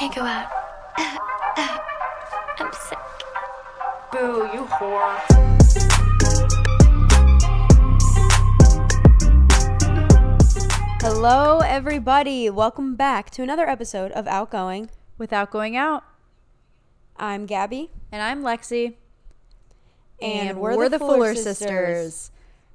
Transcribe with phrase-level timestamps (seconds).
[0.00, 0.50] can't go out.
[2.58, 2.98] I'm sick.
[4.10, 5.20] Boo, you whore.
[11.02, 12.48] Hello, everybody.
[12.48, 14.88] Welcome back to another episode of Outgoing.
[15.18, 16.02] Without going out.
[17.18, 17.90] I'm Gabi.
[18.10, 18.94] And I'm Lexi.
[20.22, 22.30] And we're the Fuller sisters.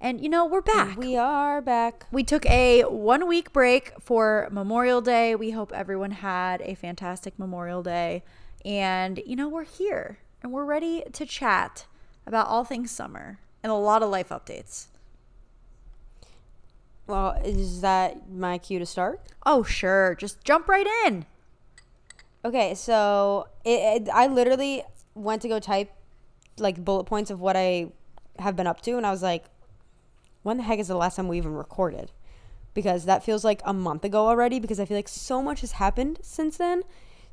[0.05, 0.99] And you know, we're back.
[0.99, 2.05] We are back.
[2.11, 5.33] We took a one week break for Memorial Day.
[5.33, 8.21] We hope everyone had a fantastic Memorial Day.
[8.63, 11.87] And, you know, we're here and we're ready to chat
[12.27, 14.89] about all things summer and a lot of life updates.
[17.07, 19.21] Well, is that my cue to start?
[19.43, 20.13] Oh, sure.
[20.13, 21.25] Just jump right in.
[22.45, 24.83] Okay, so it, it, I literally
[25.15, 25.91] went to go type
[26.59, 27.87] like bullet points of what I
[28.37, 29.45] have been up to, and I was like,
[30.45, 32.11] when the heck is the last time we even recorded?
[32.75, 35.73] Because that feels like a month ago already, because I feel like so much has
[35.73, 36.83] happened since then.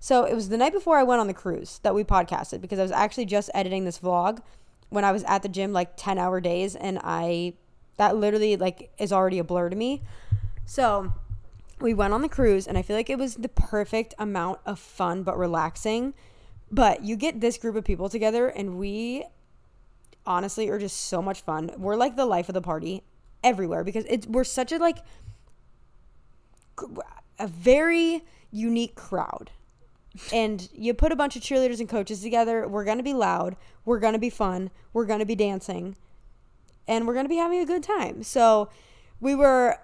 [0.01, 2.79] So it was the night before I went on the cruise that we podcasted, because
[2.79, 4.41] I was actually just editing this vlog
[4.89, 7.53] when I was at the gym like 10 hour days, and I
[7.98, 10.03] that literally like is already a blur to me.
[10.65, 11.12] So
[11.81, 14.78] we went on the cruise and I feel like it was the perfect amount of
[14.78, 16.15] fun but relaxing.
[16.70, 19.25] But you get this group of people together and we
[20.27, 21.70] honestly are just so much fun.
[21.78, 23.03] We're like the life of the party
[23.42, 24.98] everywhere because it's we're such a like
[27.39, 29.50] a very unique crowd.
[30.33, 33.56] And you put a bunch of cheerleaders and coaches together, we're going to be loud,
[33.87, 35.97] we're going to be fun, we're going to be dancing
[36.87, 38.23] and we're going to be having a good time.
[38.23, 38.69] So
[39.20, 39.78] we were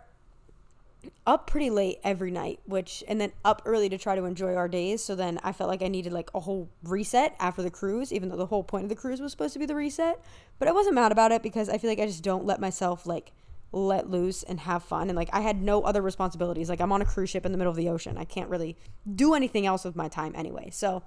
[1.27, 4.69] up pretty late every night, which, and then up early to try to enjoy our
[4.69, 5.03] days.
[5.03, 8.29] So then I felt like I needed like a whole reset after the cruise, even
[8.29, 10.21] though the whole point of the cruise was supposed to be the reset.
[10.59, 13.07] But I wasn't mad about it because I feel like I just don't let myself
[13.07, 13.33] like
[13.73, 15.09] let loose and have fun.
[15.09, 16.69] And like I had no other responsibilities.
[16.69, 18.17] Like I'm on a cruise ship in the middle of the ocean.
[18.17, 18.77] I can't really
[19.15, 20.71] do anything else with my time anyway.
[20.73, 21.03] So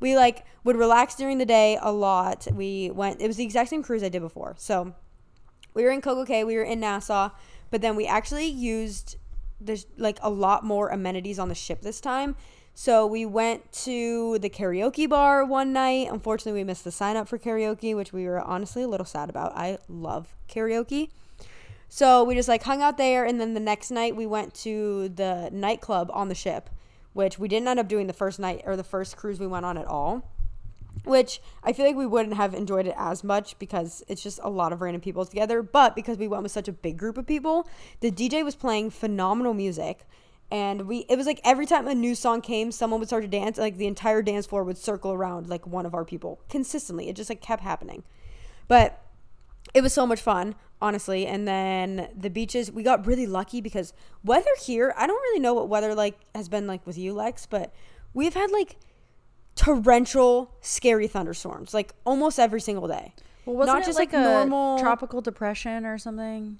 [0.00, 2.46] we like would relax during the day a lot.
[2.52, 4.54] We went, it was the exact same cruise I did before.
[4.58, 4.94] So
[5.74, 7.30] we were in Coco Cay, we were in Nassau,
[7.70, 9.16] but then we actually used
[9.64, 12.36] there's like a lot more amenities on the ship this time.
[12.74, 16.08] So we went to the karaoke bar one night.
[16.10, 19.28] Unfortunately, we missed the sign up for karaoke, which we were honestly a little sad
[19.28, 19.52] about.
[19.54, 21.10] I love karaoke.
[21.88, 25.10] So we just like hung out there and then the next night we went to
[25.10, 26.70] the nightclub on the ship,
[27.12, 29.66] which we didn't end up doing the first night or the first cruise we went
[29.66, 30.26] on at all
[31.04, 34.50] which I feel like we wouldn't have enjoyed it as much because it's just a
[34.50, 35.62] lot of random people together.
[35.62, 37.68] But because we went with such a big group of people,
[38.00, 40.06] the DJ was playing phenomenal music.
[40.50, 43.28] And we, it was like every time a new song came, someone would start to
[43.28, 43.58] dance.
[43.58, 47.08] Like the entire dance floor would circle around like one of our people consistently.
[47.08, 48.04] It just like kept happening.
[48.68, 49.02] But
[49.74, 51.26] it was so much fun, honestly.
[51.26, 53.92] And then the beaches, we got really lucky because
[54.22, 57.46] weather here, I don't really know what weather like has been like with you, Lex,
[57.46, 57.72] but
[58.12, 58.76] we've had like
[59.54, 63.14] torrential, scary thunderstorms, like almost every single day.
[63.44, 66.58] Well, wasn't Not it just like, like a normal tropical depression or something?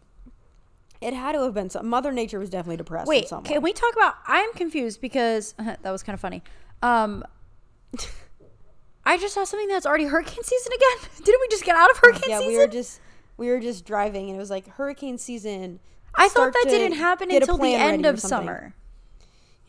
[1.01, 1.71] It had to have been.
[1.71, 3.09] Some, Mother Nature was definitely depressed.
[3.09, 4.15] Wait, can we talk about?
[4.27, 6.43] I'm confused because that was kind of funny.
[6.83, 7.25] Um,
[9.05, 11.11] I just saw something that's already hurricane season again.
[11.25, 12.53] Didn't we just get out of hurricane yeah, season?
[12.53, 13.01] we were just
[13.37, 15.81] we were just driving and it was like hurricane season.
[16.15, 18.75] I thought that didn't happen until the end of summer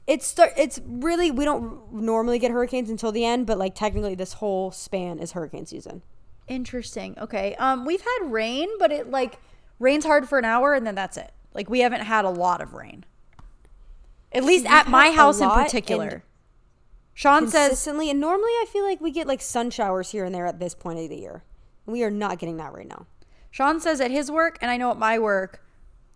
[0.06, 4.16] it's start it's really we don't normally get hurricanes until the end but like technically
[4.16, 6.02] this whole span is hurricane season.
[6.48, 7.18] Interesting.
[7.20, 9.40] Okay um we've had rain but it like
[9.80, 11.32] rains hard for an hour and then that's it.
[11.54, 13.06] Like we haven't had a lot of rain.
[14.32, 16.24] At least at my house in particular.
[17.14, 20.34] Sean consistently says and normally i feel like we get like sun showers here and
[20.34, 21.44] there at this point of the year.
[21.86, 23.08] We are not getting that right now.
[23.52, 25.63] Sean says at his work and i know at my work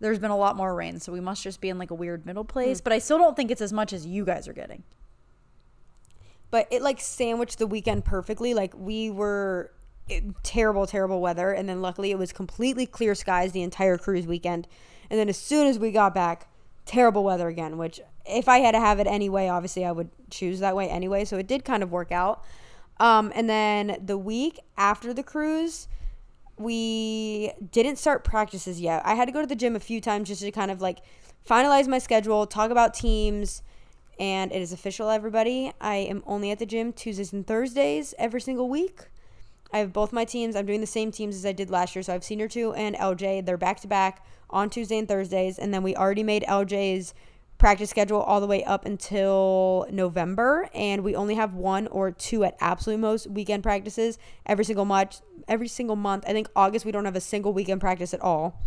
[0.00, 2.24] there's been a lot more rain, so we must just be in like a weird
[2.24, 2.80] middle place.
[2.80, 2.84] Mm.
[2.84, 4.82] But I still don't think it's as much as you guys are getting.
[6.50, 8.54] But it like sandwiched the weekend perfectly.
[8.54, 9.72] Like we were
[10.08, 14.26] it, terrible, terrible weather, and then luckily it was completely clear skies the entire cruise
[14.26, 14.66] weekend.
[15.10, 16.48] And then as soon as we got back,
[16.86, 17.76] terrible weather again.
[17.76, 21.24] Which if I had to have it anyway, obviously I would choose that way anyway.
[21.24, 22.44] So it did kind of work out.
[23.00, 25.86] Um, and then the week after the cruise
[26.58, 29.02] we didn't start practices yet.
[29.04, 30.98] I had to go to the gym a few times just to kind of like
[31.48, 33.62] finalize my schedule, talk about teams,
[34.18, 35.72] and it is official, everybody.
[35.80, 39.06] I am only at the gym Tuesdays and Thursdays every single week.
[39.72, 40.56] I have both my teams.
[40.56, 42.02] I'm doing the same teams as I did last year.
[42.02, 43.44] So I have Senior 2 and LJ.
[43.44, 45.58] They're back to back on Tuesday and Thursdays.
[45.58, 47.14] And then we already made LJ's
[47.58, 52.44] practice schedule all the way up until November, and we only have one or two
[52.44, 55.20] at absolute most weekend practices every single month.
[55.48, 58.60] Every single month, I think August we don't have a single weekend practice at all.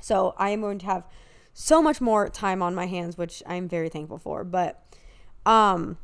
[0.00, 1.04] So I am going to have
[1.52, 4.42] so much more time on my hands, which I'm very thankful for.
[4.42, 4.82] But
[5.44, 5.98] um,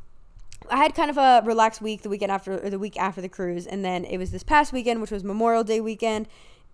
[0.69, 3.29] I had kind of a relaxed week the weekend after or the week after the
[3.29, 6.27] cruise, and then it was this past weekend, which was Memorial Day weekend,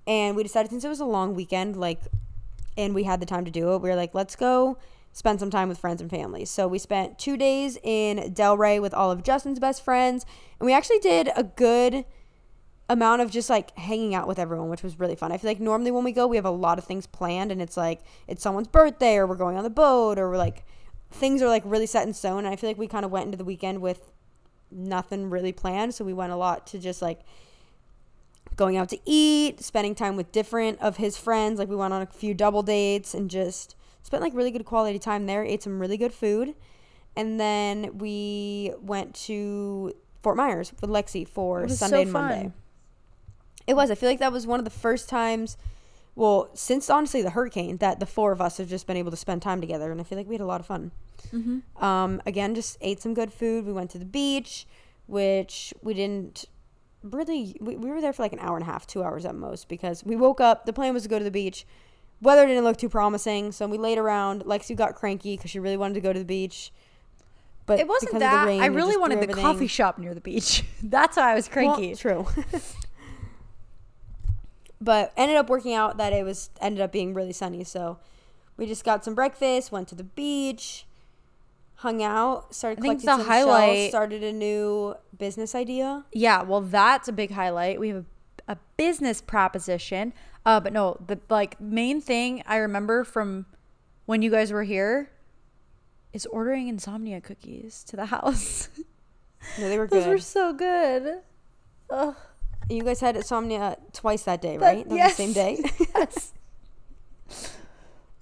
[0.06, 2.02] and we decided since it was a long weekend, like,
[2.78, 4.78] and we had the time to do it, we were like, let's go
[5.14, 6.46] spend some time with friends and family.
[6.46, 10.26] So we spent two days in Delray with all of Justin's best friends,
[10.60, 12.06] and we actually did a good
[12.90, 15.32] amount of just like hanging out with everyone, which was really fun.
[15.32, 17.62] I feel like normally when we go, we have a lot of things planned, and
[17.62, 20.66] it's like it's someone's birthday, or we're going on the boat, or we're like
[21.12, 22.46] things are like really set in stone.
[22.46, 24.12] And I feel like we kind of went into the weekend with
[24.72, 27.22] nothing really planned, so we went a lot to just like
[28.56, 31.60] going out to eat, spending time with different of his friends.
[31.60, 35.00] Like we went on a few double dates and just spent like really good quality
[35.00, 35.44] time there.
[35.44, 36.56] Ate some really good food,
[37.16, 42.52] and then we went to Fort Myers with Lexi for Sunday so and Monday.
[43.68, 43.92] It was.
[43.92, 45.56] I feel like that was one of the first times,
[46.16, 49.18] well, since honestly the hurricane, that the four of us have just been able to
[49.18, 50.92] spend time together, and I feel like we had a lot of fun.
[51.32, 51.84] Mm-hmm.
[51.84, 53.66] Um, again, just ate some good food.
[53.66, 54.66] We went to the beach,
[55.06, 56.46] which we didn't
[57.04, 57.56] really.
[57.62, 59.70] We, we were there for like an hour and a half, two hours at most,
[59.70, 60.66] because we woke up.
[60.66, 61.66] The plan was to go to the beach.
[62.22, 64.44] Weather didn't look too promising, so we laid around.
[64.44, 66.72] Lexi got cranky because she really wanted to go to the beach.
[67.66, 68.46] But It wasn't that.
[68.46, 70.64] rain, I really wanted the everything- coffee shop near the beach.
[70.84, 71.96] That's why I was Well, cranky.
[71.96, 72.28] true.
[74.82, 77.64] but ended up working out that it was ended up being really sunny.
[77.64, 78.00] So
[78.58, 80.86] we just got some breakfast, went to the beach,
[81.76, 86.06] hung out, started I collecting the some shells, highlight- started a new business idea.
[86.12, 87.80] Yeah, well, that's a big highlight.
[87.80, 88.06] We have a,
[88.52, 90.14] a business proposition.
[90.46, 93.46] Uh, but no, the like main thing I remember from
[94.06, 95.10] when you guys were here
[96.14, 98.70] is ordering insomnia cookies to the house.
[99.60, 100.10] No, they were Those good.
[100.10, 101.20] were so good.
[101.90, 102.16] Ugh.
[102.70, 104.88] you guys had insomnia twice that day, right?
[104.88, 105.18] That yes.
[105.18, 105.60] the same day.
[105.96, 106.34] yes.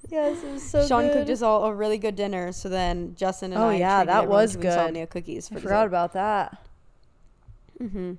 [0.10, 1.14] Yes, it was so Sean good.
[1.14, 2.52] cooked us all a really good dinner.
[2.52, 4.66] So then Justin and Oh, I yeah, that was good.
[4.66, 5.48] insomnia cookies.
[5.50, 6.58] For I forgot about that.
[7.80, 8.14] Mm-hmm.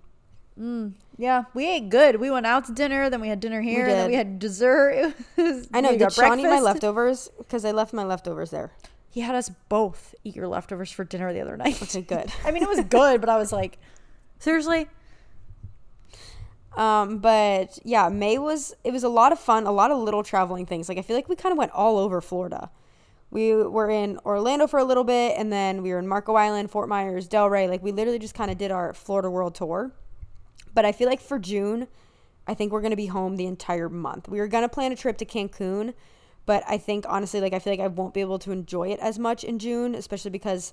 [0.58, 2.20] Mm, yeah, we ate good.
[2.20, 5.14] We went out to dinner, then we had dinner here, and then we had dessert.
[5.36, 5.90] It was, I know.
[5.92, 7.30] we Did Sean eat my leftovers?
[7.38, 8.72] Because I left my leftovers there.
[9.10, 11.82] He had us both eat your leftovers for dinner the other night.
[11.82, 12.32] Okay, good.
[12.44, 13.78] I mean, it was good, but I was like,
[14.38, 14.86] seriously?
[16.76, 20.22] Um, but yeah, May was it was a lot of fun, a lot of little
[20.22, 20.88] traveling things.
[20.88, 22.70] Like I feel like we kind of went all over Florida.
[23.30, 26.70] We were in Orlando for a little bit, and then we were in Marco Island,
[26.70, 27.68] Fort Myers, Delray.
[27.68, 29.92] Like we literally just kind of did our Florida World tour.
[30.74, 31.88] But I feel like for June,
[32.46, 34.28] I think we're gonna be home the entire month.
[34.28, 35.94] We were gonna plan a trip to Cancun,
[36.46, 39.00] but I think honestly, like I feel like I won't be able to enjoy it
[39.00, 40.72] as much in June, especially because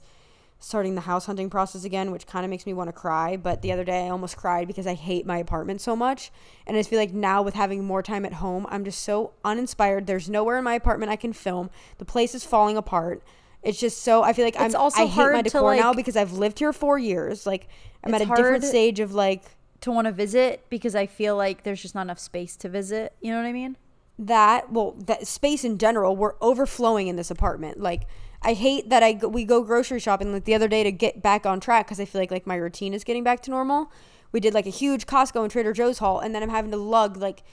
[0.59, 3.38] starting the house hunting process again, which kind of makes me want to cry.
[3.38, 6.31] But the other day I almost cried because I hate my apartment so much.
[6.65, 9.33] And I just feel like now with having more time at home, I'm just so
[9.45, 10.07] uninspired.
[10.07, 11.69] There's nowhere in my apartment I can film.
[11.99, 13.21] The place is falling apart.
[13.61, 15.75] It's just so I feel like It's I'm also I hate hard my to, decor
[15.75, 17.45] now like- because I've lived here four years.
[17.45, 17.67] Like
[18.03, 19.44] I'm at a different stage of like
[19.81, 23.13] To want to visit because I feel like there's just not enough space to visit.
[23.21, 23.77] You know what I mean?
[24.19, 28.07] that well that space in general we're overflowing in this apartment like
[28.41, 31.21] i hate that i go, we go grocery shopping like the other day to get
[31.21, 33.91] back on track because i feel like like my routine is getting back to normal
[34.31, 36.77] we did like a huge costco and trader joe's haul and then i'm having to
[36.77, 37.44] lug like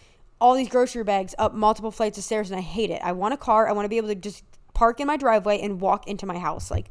[0.41, 3.35] all these grocery bags up multiple flights of stairs and i hate it i want
[3.35, 4.43] a car i want to be able to just
[4.73, 6.87] park in my driveway and walk into my house like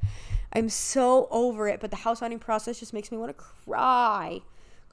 [0.53, 4.39] i'm so over it but the house hunting process just makes me want to cry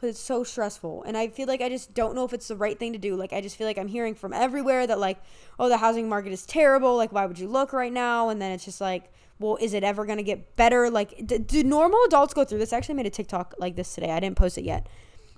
[0.01, 2.57] because it's so stressful and i feel like i just don't know if it's the
[2.57, 5.19] right thing to do like i just feel like i'm hearing from everywhere that like
[5.59, 8.29] oh the housing market is terrible like why would you look right now?
[8.29, 10.91] And then it's just like well is it ever going to get better?
[10.91, 12.73] Like d- do normal adults go through this?
[12.73, 14.87] I actually made a tiktok like this today i didn't post it yet.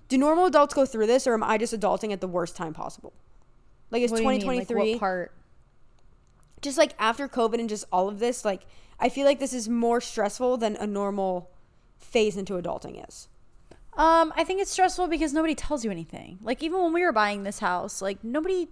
[0.09, 2.73] Do normal adults go through this or am i just adulting at the worst time
[2.73, 3.13] possible?
[3.91, 4.47] Like it's What do you mean?
[4.47, 5.33] Like, 2023 what part?
[6.61, 8.67] just like after covid and just all of this like
[9.01, 11.51] i feel like this is more stressful than a normal
[11.99, 13.27] phase into adulting is
[13.95, 16.39] Um, I think it's stressful because nobody tells you anything.
[16.43, 18.69] Like even when we were buying this house, like nobody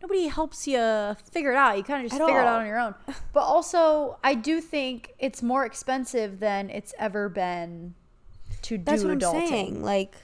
[0.00, 1.76] nobody helps you figure it out.
[1.76, 2.94] You kind of just At figure it out on your own.
[3.32, 7.94] But also, I do think it's more expensive than it's ever been
[8.62, 9.42] to That's do what adulting.
[9.42, 9.82] I'm saying.
[9.82, 10.14] Like,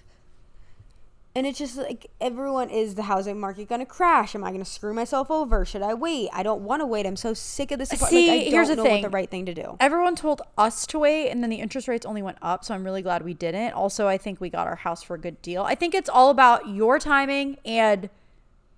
[1.37, 4.35] and it's just like everyone is the housing market going to crash?
[4.35, 5.65] Am I going to screw myself over?
[5.65, 6.31] Should I wait?
[6.33, 7.07] I don't want to wait.
[7.07, 7.93] I'm so sick of this.
[7.93, 9.03] apart- See, like, I don't here's the know thing.
[9.03, 9.77] what the right thing to do.
[9.81, 12.65] Everyone told us to wait, and then the interest rates only went up.
[12.65, 13.73] So I'm really glad we didn't.
[13.73, 15.63] Also, I think we got our house for a good deal.
[15.63, 18.09] I think it's all about your timing and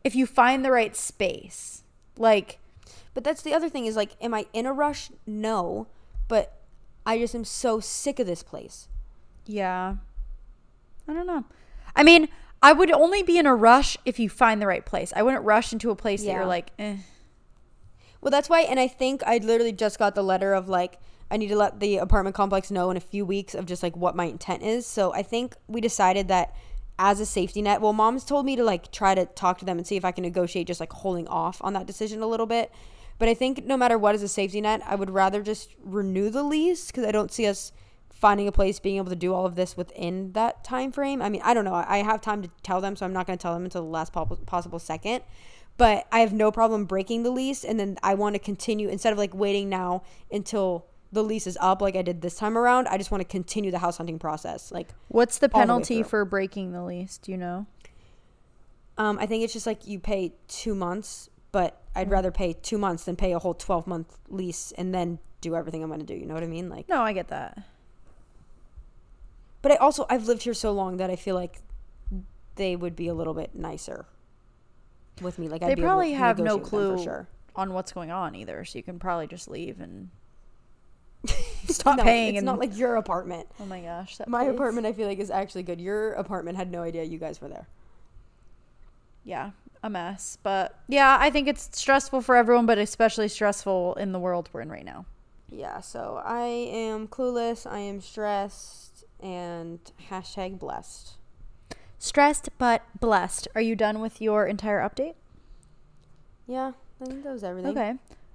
[0.05, 1.83] if you find the right space.
[2.17, 2.59] Like,
[3.13, 5.11] But that's the other thing is like, am I in a rush?
[5.27, 5.89] No,
[6.29, 6.55] but
[7.05, 8.89] I just am so sick of this place.
[9.47, 9.97] Yeah.
[11.09, 11.45] I don't know.
[11.95, 12.29] I mean,
[12.66, 15.12] I would only be in a rush if you find the right place.
[15.14, 16.96] I wouldn't rush into a place that you're like, eh.
[18.20, 20.99] Well, that's why, and I think I literally just got the letter of like,
[21.30, 23.96] I need to let the apartment complex know in a few weeks of just like
[23.96, 24.85] what my intent is.
[24.85, 26.56] So I think we decided that
[26.99, 29.78] as a safety net, well, mom's told me to like try to talk to them
[29.78, 32.46] and see if I can negotiate just like holding off on that decision a little
[32.46, 32.73] bit.
[33.20, 36.30] But I think no matter what is a safety net, I would rather just renew
[36.30, 37.70] the lease because I don't see us
[38.18, 41.20] finding a place being able to do all of this within that time frame.
[41.20, 41.75] I mean, I don't know.
[41.75, 43.88] I have time to tell them, so I'm not going to tell them until the
[43.88, 45.23] last possible second
[45.76, 49.12] but I have no problem breaking the lease and then I want to continue instead
[49.12, 52.88] of like waiting now until the lease is up like I did this time around.
[52.88, 54.73] I just want to continue the house hunting process.
[54.73, 57.18] Like what's the penalty the for breaking the lease?
[57.18, 57.66] Do you know?
[58.99, 62.12] Um, I think it's just like you pay two months, but I'd mm.
[62.12, 65.82] rather pay two months than pay a whole twelve month lease and then do everything
[65.82, 66.14] I'm going to do.
[66.14, 66.70] You know what I mean?
[66.70, 67.58] Like no, I get that.
[69.66, 71.58] But I also I've lived here so long that I feel like
[72.54, 74.06] they would be a little bit nicer
[75.20, 75.49] with me.
[75.49, 77.26] Like they I'd probably have no clue sure.
[77.56, 80.11] on what's going on either, so you can probably just leave and
[81.66, 82.37] stop no, paying.
[82.37, 83.49] It's and, not like your apartment.
[83.58, 84.54] Oh my gosh, my place.
[84.54, 85.80] apartment I feel like is actually good.
[85.80, 87.66] Your apartment had no idea you guys were there.
[89.25, 89.50] Yeah,
[89.82, 90.38] a mess.
[90.44, 94.61] But yeah, I think it's stressful for everyone, but especially stressful in the world we're
[94.61, 95.06] in right now.
[95.50, 97.68] Yeah, so I am clueless.
[97.68, 98.86] I am stressed
[99.26, 101.14] and hashtag blessed.
[101.99, 103.49] Stressed but blessed.
[103.56, 105.14] Are you done with your entire update?
[106.47, 107.73] Yeah, I think that was everything.
[107.73, 107.95] Okay.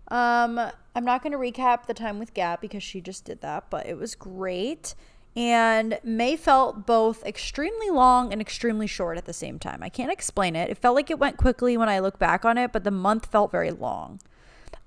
[0.09, 0.59] Um,
[0.93, 3.85] I'm not going to recap the time with Gab because she just did that, but
[3.85, 4.93] it was great.
[5.33, 9.81] And May felt both extremely long and extremely short at the same time.
[9.81, 10.69] I can't explain it.
[10.69, 13.27] It felt like it went quickly when I look back on it, but the month
[13.27, 14.19] felt very long.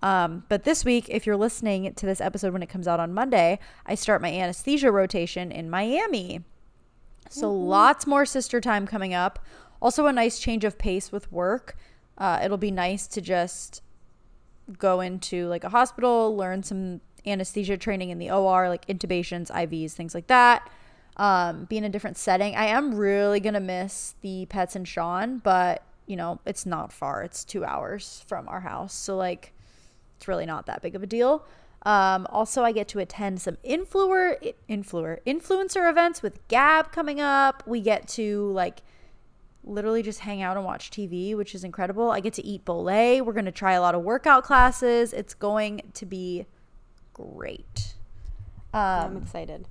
[0.04, 3.14] Um, but this week, if you're listening to this episode when it comes out on
[3.14, 6.42] Monday, I start my anesthesia rotation in Miami.
[7.30, 7.68] So mm-hmm.
[7.68, 9.42] lots more sister time coming up.
[9.80, 11.78] Also, a nice change of pace with work.
[12.18, 13.80] Uh, it'll be nice to just
[14.78, 19.92] go into like a hospital, learn some anesthesia training in the OR, like intubations, IVs,
[19.92, 20.68] things like that.
[21.16, 22.54] Um, be in a different setting.
[22.56, 27.22] I am really gonna miss the pets and Sean, but you know it's not far.
[27.22, 29.54] It's two hours from our house, so like
[30.24, 31.44] it's really not that big of a deal.
[31.82, 37.62] Um, also, I get to attend some influencer influencer influencer events with Gab coming up.
[37.66, 38.80] We get to like
[39.64, 42.10] literally just hang out and watch TV, which is incredible.
[42.10, 43.20] I get to eat Bolay.
[43.20, 45.12] We're going to try a lot of workout classes.
[45.12, 46.46] It's going to be
[47.12, 47.96] great.
[48.72, 49.68] Um, I'm excited.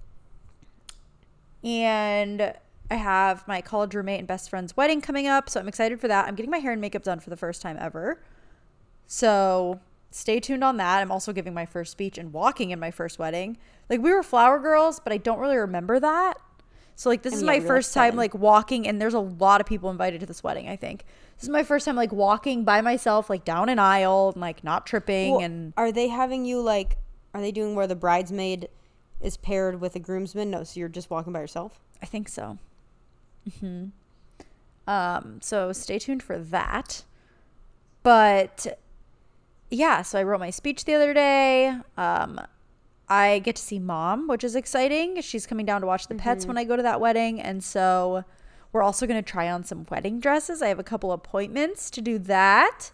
[1.63, 2.53] And
[2.91, 6.07] I have my college roommate and best friend's wedding coming up, so I'm excited for
[6.09, 6.27] that.
[6.27, 8.21] I'm getting my hair and makeup done for the first time ever.
[9.07, 9.79] So
[10.13, 11.01] stay tuned on that.
[11.01, 13.57] I'm also giving my first speech and walking in my first wedding.
[13.89, 16.35] Like we were flower girls, but I don't really remember that.
[16.95, 19.59] So like this and is yeah, my first time like walking and there's a lot
[19.59, 21.03] of people invited to this wedding, I think.
[21.35, 24.63] This is my first time like walking by myself like down an aisle and like
[24.63, 26.97] not tripping well, and Are they having you like
[27.33, 28.69] are they doing where the bridesmaid
[29.19, 30.51] is paired with a groomsman?
[30.51, 31.81] No, so you're just walking by yourself?
[32.03, 32.59] I think so.
[33.49, 33.91] Mhm.
[34.87, 37.03] Um so stay tuned for that.
[38.03, 38.77] But
[39.75, 41.75] yeah, so I wrote my speech the other day.
[41.97, 42.39] Um,
[43.09, 45.21] I get to see mom, which is exciting.
[45.21, 46.49] She's coming down to watch the pets mm-hmm.
[46.49, 47.41] when I go to that wedding.
[47.41, 48.23] And so
[48.71, 50.61] we're also going to try on some wedding dresses.
[50.61, 52.91] I have a couple appointments to do that.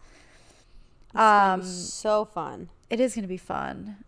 [1.16, 2.70] Um, so fun.
[2.90, 4.04] It is going to be fun.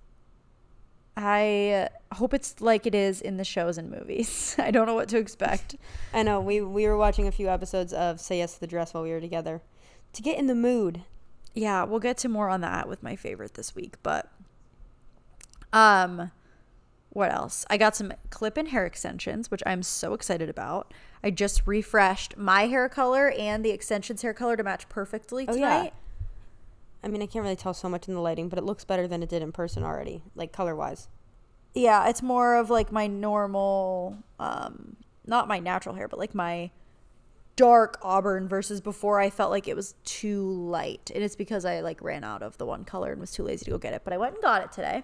[1.16, 4.56] I hope it's like it is in the shows and movies.
[4.60, 5.76] I don't know what to expect.
[6.14, 6.40] I know.
[6.40, 9.12] We we were watching a few episodes of Say Yes to the Dress while we
[9.12, 9.62] were together
[10.14, 11.04] to get in the mood
[11.54, 14.32] yeah, we'll get to more on that with my favorite this week, but
[15.74, 16.32] um
[17.14, 17.66] what else?
[17.70, 20.94] I got some clip and hair extensions, which I'm so excited about.
[21.22, 25.60] I just refreshed my hair color and the extensions hair color to match perfectly tonight.
[25.60, 25.90] Oh, yeah.
[27.04, 29.08] I mean, I can't really tell so much in the lighting, but it looks better
[29.08, 31.10] than it did in person already, like color wise.
[31.74, 36.72] Yeah, it's more of like my normal, um, not my natural hair, but like my
[37.56, 41.12] dark auburn versus before I felt like it was too light.
[41.14, 43.66] And it's because I like ran out of the one color and was too lazy
[43.66, 44.02] to go get it.
[44.04, 45.04] But I went and got it today.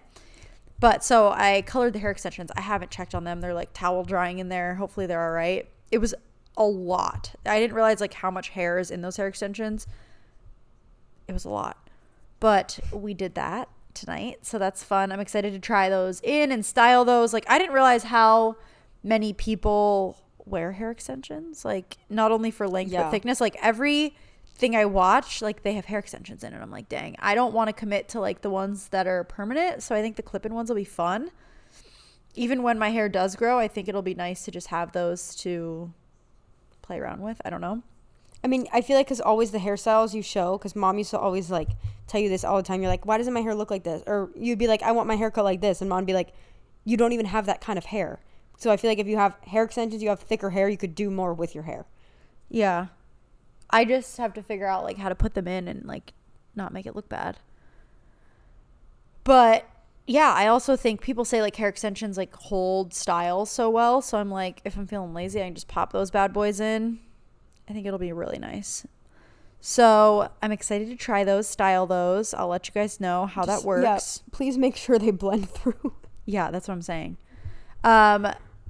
[0.79, 2.51] But so I colored the hair extensions.
[2.55, 3.41] I haven't checked on them.
[3.41, 4.75] They're like towel drying in there.
[4.75, 5.67] Hopefully they're all right.
[5.91, 6.13] It was
[6.55, 7.35] a lot.
[7.45, 9.87] I didn't realize like how much hair is in those hair extensions.
[11.27, 11.89] It was a lot.
[12.39, 14.45] But we did that tonight.
[14.45, 15.11] So that's fun.
[15.11, 17.33] I'm excited to try those in and style those.
[17.33, 18.57] Like I didn't realize how
[19.03, 23.03] many people wear hair extensions, like not only for length yeah.
[23.03, 23.41] but thickness.
[23.41, 24.15] Like every
[24.55, 26.61] thing I watch, like they have hair extensions in it.
[26.61, 29.83] I'm like, dang, I don't want to commit to like the ones that are permanent.
[29.83, 31.31] So I think the clip-in ones will be fun.
[32.35, 35.35] Even when my hair does grow, I think it'll be nice to just have those
[35.37, 35.91] to
[36.81, 37.41] play around with.
[37.43, 37.83] I don't know.
[38.43, 41.19] I mean, I feel like because always the hairstyles you show, because mom used to
[41.19, 41.69] always like
[42.05, 42.81] tell you this all the time.
[42.81, 44.03] You're like, why doesn't my hair look like this?
[44.05, 46.13] Or you'd be like, I want my hair cut like this, and mom would be
[46.13, 46.33] like,
[46.85, 48.19] you don't even have that kind of hair.
[48.57, 50.95] So I feel like if you have hair extensions, you have thicker hair, you could
[50.95, 51.85] do more with your hair.
[52.49, 52.87] Yeah.
[53.69, 56.13] I just have to figure out like how to put them in and like
[56.55, 57.37] not make it look bad.
[59.23, 59.65] But
[60.05, 64.01] yeah, I also think people say like hair extensions like hold style so well.
[64.01, 66.99] So I'm like, if I'm feeling lazy, I can just pop those bad boys in.
[67.69, 68.87] I think it'll be really nice.
[69.59, 72.33] So I'm excited to try those, style those.
[72.33, 73.83] I'll let you guys know how Just- that works.
[73.83, 75.93] yeah, please make sure they blend through.
[76.25, 77.17] Yeah, that's what I'm saying.
[77.83, 78.27] Um,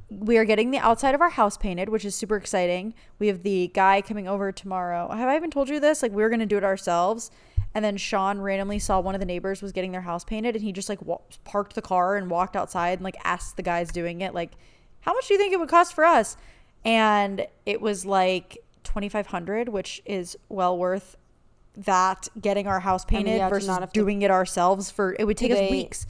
[0.10, 2.94] we are getting the outside of our house painted, which is super exciting.
[3.20, 5.10] We have the guy coming over tomorrow.
[5.10, 6.02] Have I even told you this?
[6.02, 7.30] Like we were gonna do it ourselves,
[7.74, 10.64] and then Sean randomly saw one of the neighbors was getting their house painted, and
[10.64, 13.92] he just like wa- parked the car and walked outside and like asked the guys
[13.92, 14.52] doing it, like,
[15.02, 16.38] "How much do you think it would cost for us?"
[16.86, 21.18] And it was like twenty five hundred, which is well worth
[21.76, 25.26] that getting our house mean, painted yeah, versus not to- doing it ourselves for it
[25.26, 26.08] would take us they- weeks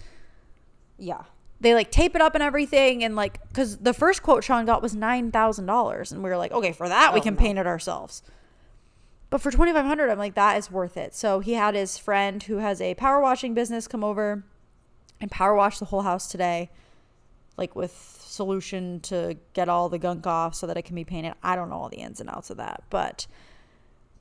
[0.99, 1.23] Yeah.
[1.59, 4.81] They like tape it up and everything and like because the first quote sean got
[4.81, 7.39] was $9000 and we were like okay for that we Oh, can no.
[7.39, 8.21] paint it ourselves.
[9.29, 11.13] But for 2500 i'm like that is worth it.
[11.15, 14.43] So he had his friend who has a power washing business come over
[15.19, 16.69] and power wash the whole house today
[17.57, 17.91] like with
[18.23, 21.33] solution to get all the gunk off so that it can be painted.
[21.41, 23.25] I don't know all the ins and outs of that but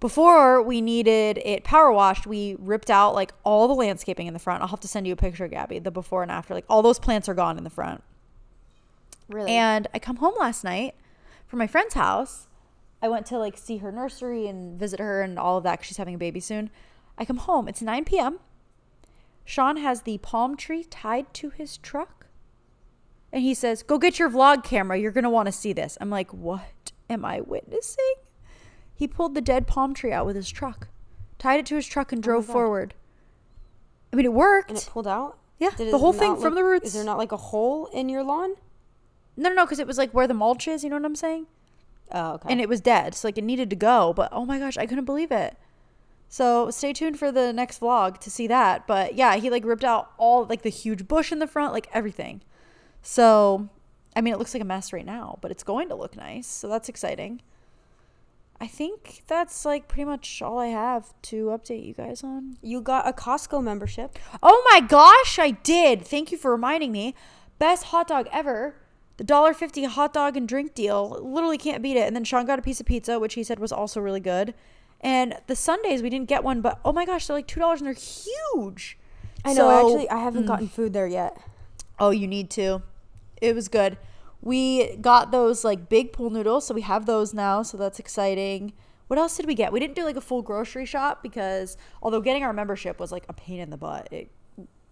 [0.07, 4.39] before we needed it power washed, we ripped out like all the landscaping in the
[4.39, 4.63] front.
[4.63, 6.55] I'll have to send you a picture, Gabi, the before and after.
[6.55, 8.05] Like all those plants are gone in the front.
[9.29, 9.51] Really?
[9.51, 10.95] And I come home last night
[11.49, 12.47] from my friend's house.
[13.03, 15.87] I went to like see her nursery and visit her and all of that 'cause
[15.87, 16.71] she's having a baby soon.
[17.19, 17.67] I come home.
[17.67, 18.39] It's 9 p.m.
[19.45, 22.27] Sean has the palm tree tied to his truck.
[23.33, 25.01] And he says, Go get your vlog camera.
[25.01, 25.99] You're going to want to see this.
[26.01, 28.15] I'm like, What am I witnessing?
[28.97, 30.89] He pulled the dead palm tree out with his truck,
[31.39, 32.95] tied it to his truck, and oh drove Oh forward.
[34.13, 34.71] I mean, it worked.
[34.71, 35.39] and it pulled out?
[35.59, 36.87] yeah, Did the whole thing not from the roots.
[36.87, 38.55] Is there not like a hole in your lawn?
[39.37, 40.83] no, no, no, because it was like where the mulch is.
[40.83, 41.47] You know what I'm saying?
[42.13, 42.51] Oh, okay.
[42.51, 43.15] and it was dead.
[43.15, 45.57] So like it needed to go, but oh my gosh, I couldn't believe it.
[46.29, 48.87] So stay tuned for the next vlog to see that.
[48.87, 51.89] But yeah, he like ripped out all like the huge bush in the front, like
[51.93, 52.41] everything.
[53.03, 53.69] So
[54.15, 56.47] I mean, it looks like a mess right now, but it's going to look nice.
[56.47, 57.43] So that's exciting.
[58.61, 62.57] I think that's like pretty much all I have to update you guys on.
[62.63, 64.19] you got a Costco membership.
[64.43, 66.07] Oh my gosh, I did.
[66.07, 67.15] Thank you for reminding me.
[67.59, 68.75] Best hot dog ever.
[69.19, 71.19] The $1.50 hot dog and drink deal.
[71.23, 72.07] Literally can't beat it.
[72.07, 74.55] And then Sean got a piece of pizza, which he said was also really good.
[75.01, 77.87] And the sundaes, we didn't get one, but oh my gosh, they're like $2 and
[77.87, 78.99] they're huge.
[79.45, 79.69] I know.
[79.69, 80.49] So- actually, I haven't mm.
[80.49, 81.37] gotten food there yet.
[81.99, 82.83] Oh, you need to.
[83.41, 83.97] It was good.
[84.41, 88.73] We got those like big pool noodles, so we have those now, so that's exciting.
[89.09, 89.73] What else did we get?
[89.73, 93.25] We didn't do like a full grocery shop because although getting our membership was like
[93.29, 94.09] a pain in the butt.
[94.13, 94.31] It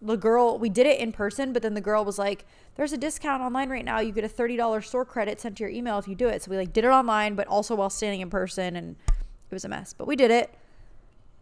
[0.05, 2.45] the girl we did it in person, but then the girl was like,
[2.77, 4.01] "There's a discount online right now.
[4.01, 6.43] You get a thirty dollars store credit sent to your email if you do it."
[6.43, 9.65] So we like did it online, but also while standing in person, and it was
[9.65, 9.95] a mess.
[9.95, 10.55] But we did it.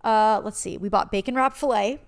[0.04, 0.78] Uh, let's see.
[0.78, 2.00] We bought bacon wrapped fillet,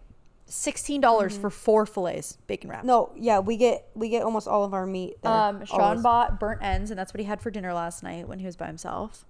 [0.47, 2.85] sixteen dollars for four fillets, bacon wrapped.
[2.85, 5.17] No, yeah, we get we get almost all of our meat.
[5.25, 6.03] Um, Sean always.
[6.03, 8.57] bought burnt ends, and that's what he had for dinner last night when he was
[8.57, 9.25] by himself.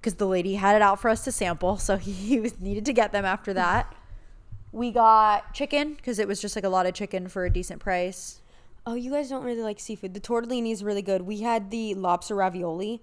[0.00, 2.92] Because the lady had it out for us to sample, so he was, needed to
[2.92, 3.94] get them after that.
[4.72, 7.80] We got chicken because it was just like a lot of chicken for a decent
[7.80, 8.40] price.
[8.86, 10.14] Oh, you guys don't really like seafood.
[10.14, 11.22] The tortellini is really good.
[11.22, 13.02] We had the lobster ravioli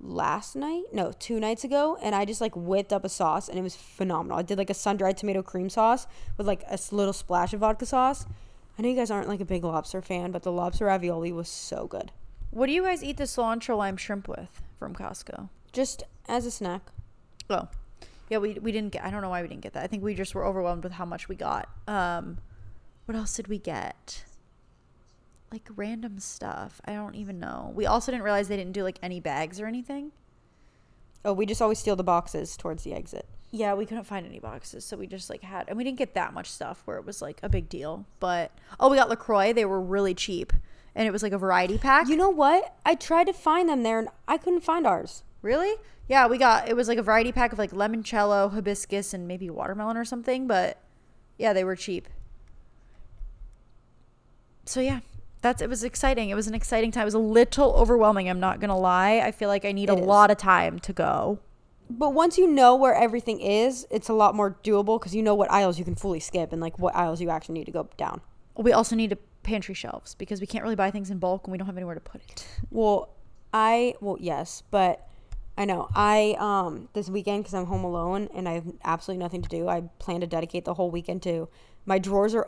[0.00, 3.58] last night, no, two nights ago, and I just like whipped up a sauce, and
[3.58, 4.38] it was phenomenal.
[4.38, 6.06] I did like a sun dried tomato cream sauce
[6.36, 8.26] with like a little splash of vodka sauce.
[8.78, 11.48] I know you guys aren't like a big lobster fan, but the lobster ravioli was
[11.48, 12.12] so good.
[12.50, 15.48] What do you guys eat the cilantro lime shrimp with from Costco?
[15.72, 16.82] Just as a snack.
[17.48, 17.68] Oh,
[18.28, 19.04] yeah, we we didn't get.
[19.04, 19.84] I don't know why we didn't get that.
[19.84, 21.68] I think we just were overwhelmed with how much we got.
[21.86, 22.38] Um,
[23.06, 24.24] what else did we get?
[25.52, 26.80] Like random stuff.
[26.84, 27.72] I don't even know.
[27.74, 30.12] We also didn't realize they didn't do like any bags or anything.
[31.24, 33.26] Oh, we just always steal the boxes towards the exit.
[33.50, 36.14] Yeah, we couldn't find any boxes, so we just like had, and we didn't get
[36.14, 38.04] that much stuff where it was like a big deal.
[38.20, 39.52] But oh, we got LaCroix.
[39.52, 40.52] They were really cheap,
[40.94, 42.08] and it was like a variety pack.
[42.08, 42.76] You know what?
[42.84, 45.22] I tried to find them there, and I couldn't find ours.
[45.42, 45.74] Really?
[46.08, 49.48] Yeah, we got it was like a variety pack of like limoncello, hibiscus, and maybe
[49.48, 50.46] watermelon or something.
[50.46, 50.80] But
[51.38, 52.08] yeah, they were cheap.
[54.64, 55.00] So yeah,
[55.42, 56.30] that's it was exciting.
[56.30, 57.02] It was an exciting time.
[57.02, 58.28] It was a little overwhelming.
[58.28, 59.20] I'm not gonna lie.
[59.24, 60.06] I feel like I need a It is.
[60.06, 61.38] lot of time to go.
[61.88, 65.34] But once you know where everything is, it's a lot more doable because you know
[65.36, 67.88] what aisles you can fully skip and like what aisles you actually need to go
[67.96, 68.20] down.
[68.56, 71.52] We also need a pantry shelves because we can't really buy things in bulk and
[71.52, 72.46] we don't have anywhere to put it.
[72.70, 73.10] Well,
[73.54, 75.06] I well yes, but
[75.56, 75.88] I know.
[75.94, 79.68] I um this weekend because I'm home alone and I have absolutely nothing to do.
[79.68, 81.48] I plan to dedicate the whole weekend to
[81.84, 82.46] my drawers are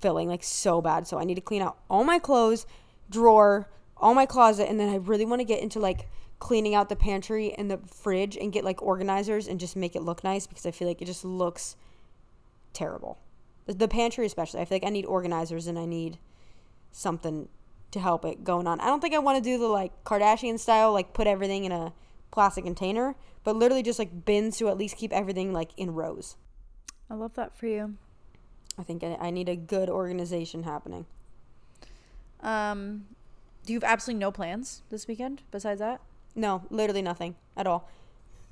[0.00, 1.06] overfilling like so bad.
[1.06, 2.66] So I need to clean out all my clothes,
[3.10, 6.88] drawer, all my closet, and then I really want to get into like cleaning out
[6.88, 10.46] the pantry and the fridge and get like organizers and just make it look nice
[10.46, 11.76] because I feel like it just looks
[12.72, 13.18] terrible.
[13.66, 14.60] The pantry especially.
[14.60, 16.18] I feel like I need organizers and I need
[16.92, 17.48] something
[17.90, 18.80] to help it going on.
[18.80, 21.72] I don't think I want to do the like Kardashian style, like put everything in
[21.72, 21.92] a
[22.30, 26.36] plastic container, but literally just like bins to at least keep everything like in rows.
[27.08, 27.96] I love that for you.
[28.78, 31.06] I think I, I need a good organization happening.
[32.40, 33.06] Um,
[33.64, 36.00] do you have absolutely no plans this weekend besides that?
[36.34, 37.88] No, literally nothing at all.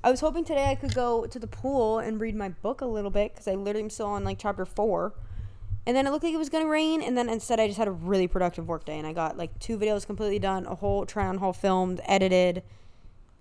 [0.03, 2.87] I was hoping today I could go to the pool and read my book a
[2.87, 5.15] little bit because I literally am still on like chapter four.
[5.87, 7.89] And then it looked like it was gonna rain, and then instead I just had
[7.89, 11.05] a really productive work day, and I got like two videos completely done, a whole
[11.05, 12.63] try on haul filmed, edited.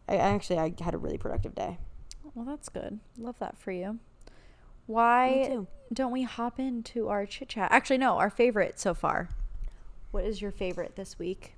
[0.10, 1.78] I actually I had a really productive day.
[2.34, 3.00] Well, that's good.
[3.18, 4.00] Love that for you.
[4.88, 5.60] Why
[5.94, 7.72] don't we hop into our chit chat?
[7.72, 9.30] Actually, no, our favorite so far.
[10.12, 11.56] What is your favorite this week?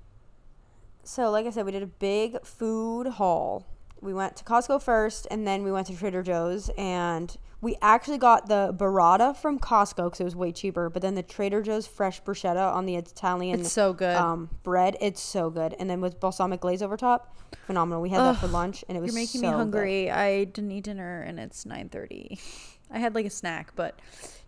[1.02, 3.66] So, like I said, we did a big food haul.
[4.00, 8.18] We went to Costco first, and then we went to Trader Joe's, and we actually
[8.18, 10.90] got the burrata from Costco because it was way cheaper.
[10.90, 14.16] But then the Trader Joe's fresh bruschetta on the Italian It's so good.
[14.16, 15.74] um, bread, it's so good.
[15.78, 17.36] And then with balsamic glaze over top,
[17.66, 18.02] phenomenal.
[18.02, 19.56] We had that for lunch, and it was You're making so me good.
[19.56, 20.10] hungry.
[20.10, 22.38] I didn't eat dinner and it's 9:30.
[22.96, 23.98] I had like a snack, but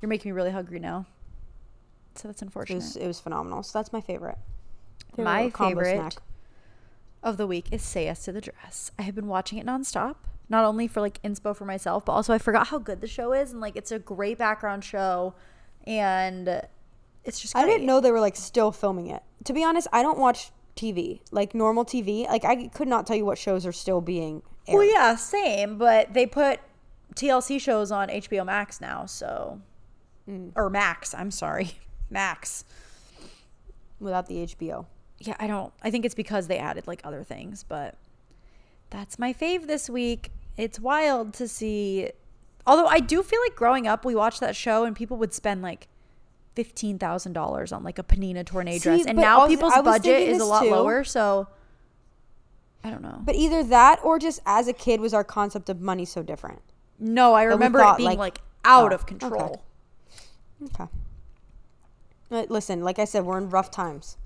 [0.00, 1.04] you're making me really hungry now.
[2.14, 2.76] So that's It unfortunate.
[2.76, 3.62] was it was phenomenal.
[3.62, 4.38] So that's my favorite.
[5.14, 6.16] Favorite My favorite
[7.22, 8.90] of the week is Say Yes to the Dress.
[8.98, 10.16] I have been watching it nonstop,
[10.48, 13.32] not only for like inspo for myself, but also I forgot how good the show
[13.34, 15.34] is and like it's a great background show
[15.86, 16.48] and
[17.24, 19.22] it's just I didn't know they were like still filming it.
[19.44, 22.26] To be honest, I don't watch TV like normal TV.
[22.26, 24.78] Like I could not tell you what shows are still being aired.
[24.78, 26.60] Well, yeah, same, but they put
[27.18, 29.60] TLC shows on HBO Max now, so
[30.28, 30.52] Mm.
[30.56, 31.72] or Max, I'm sorry.
[32.10, 32.64] Max.
[34.00, 34.86] without the HBO.
[35.18, 35.72] yeah, I don't.
[35.82, 37.96] I think it's because they added like other things, but
[38.90, 40.30] that's my fave this week.
[40.56, 42.10] It's wild to see.
[42.66, 45.62] Although I do feel like growing up, we watched that show and people would spend
[45.62, 45.88] like
[46.54, 50.40] fifteen thousand dollars on like a Pnina Tornai dress, and now also- people's budget is
[50.40, 50.70] a lot too.
[50.70, 51.02] lower.
[51.04, 51.48] So
[52.84, 53.20] I don't know.
[53.24, 56.60] But either that or just as a kid was our concept of money so different.
[56.98, 59.62] No, I remember it being like- like, out oh, of control.
[60.64, 60.82] okay.
[60.84, 60.90] Okay.
[62.30, 64.16] Uh, Listen, like I said, we're in rough times.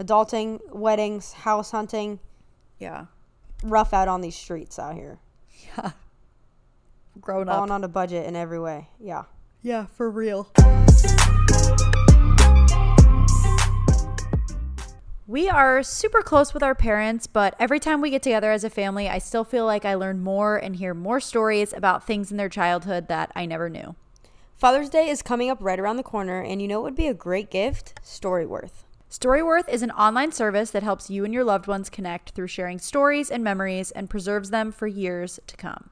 [0.00, 2.18] Adulting, weddings, house hunting,
[2.78, 3.06] Yeah,
[3.62, 5.18] rough out on these streets out here.
[5.76, 5.90] yeah.
[7.20, 7.56] Grown up.
[7.56, 8.88] Falling on a budget in every way.
[8.98, 9.24] Yeah.
[9.62, 10.48] Yeah, for real.
[15.32, 18.68] We are super close with our parents, but every time we get together as a
[18.68, 22.36] family, I still feel like I learn more and hear more stories about things in
[22.36, 23.94] their childhood that I never knew.
[24.56, 27.06] Father's Day is coming up right around the corner, and you know what would be
[27.06, 27.98] a great gift?
[28.04, 28.84] Storyworth.
[29.10, 32.78] Storyworth is an online service that helps you and your loved ones connect through sharing
[32.78, 35.88] stories and memories and preserves them for years to come.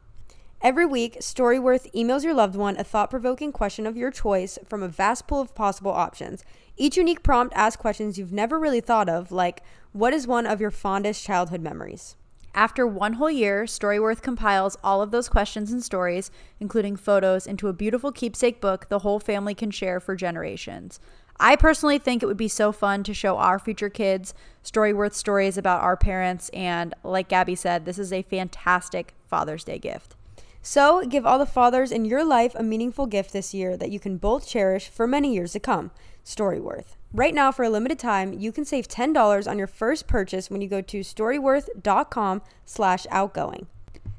[0.62, 4.82] Every week, Storyworth emails your loved one a thought provoking question of your choice from
[4.82, 6.44] a vast pool of possible options.
[6.80, 9.62] Each unique prompt asks questions you've never really thought of, like,
[9.92, 12.16] what is one of your fondest childhood memories?
[12.54, 17.68] After one whole year, Storyworth compiles all of those questions and stories, including photos, into
[17.68, 21.00] a beautiful keepsake book the whole family can share for generations.
[21.38, 24.32] I personally think it would be so fun to show our future kids
[24.64, 29.78] Storyworth stories about our parents, and like Gabi said, this is a fantastic Father's Day
[29.78, 30.16] gift.
[30.62, 34.00] So, give all the fathers in your life a meaningful gift this year that you
[34.00, 35.90] can both cherish for many years to come.
[36.24, 36.96] Storyworth.
[37.12, 40.60] Right now, for a limited time, you can save $10 on your first purchase when
[40.60, 43.66] you go to storyworth.com slash outgoing.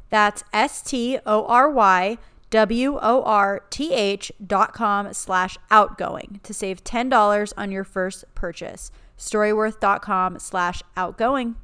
[0.09, 2.17] That's S T O R Y
[2.49, 8.25] W O R T H dot com slash outgoing to save $10 on your first
[8.35, 8.91] purchase.
[9.17, 11.55] Storyworth.com slash outgoing.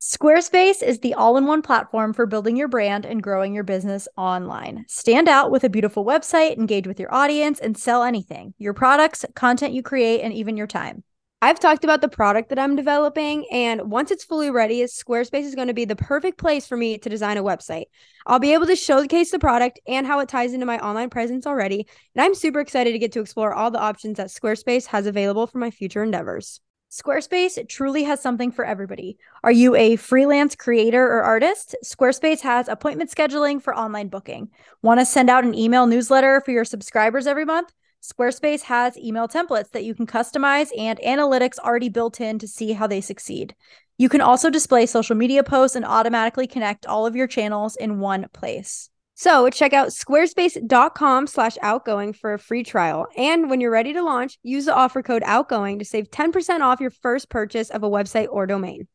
[0.00, 4.06] Squarespace is the all in one platform for building your brand and growing your business
[4.16, 4.84] online.
[4.88, 9.24] Stand out with a beautiful website, engage with your audience, and sell anything your products,
[9.34, 11.02] content you create, and even your time.
[11.42, 15.54] I've talked about the product that I'm developing, and once it's fully ready, Squarespace is
[15.54, 17.84] going to be the perfect place for me to design a website.
[18.26, 21.46] I'll be able to showcase the product and how it ties into my online presence
[21.46, 25.04] already, and I'm super excited to get to explore all the options that Squarespace has
[25.04, 26.60] available for my future endeavors.
[26.94, 29.18] Squarespace truly has something for everybody.
[29.42, 31.74] Are you a freelance creator or artist?
[31.84, 34.50] Squarespace has appointment scheduling for online booking.
[34.80, 37.72] Want to send out an email newsletter for your subscribers every month?
[38.00, 42.74] Squarespace has email templates that you can customize and analytics already built in to see
[42.74, 43.56] how they succeed.
[43.98, 47.98] You can also display social media posts and automatically connect all of your channels in
[47.98, 48.88] one place.
[49.14, 53.06] So check out squarespace.com slash outgoing for a free trial.
[53.16, 56.80] And when you're ready to launch, use the offer code outgoing to save 10% off
[56.80, 58.88] your first purchase of a website or domain.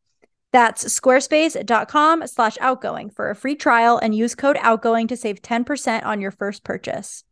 [0.52, 6.04] That's squarespace.com slash outgoing for a free trial and use code outgoing to save 10%
[6.04, 7.24] on your first purchase.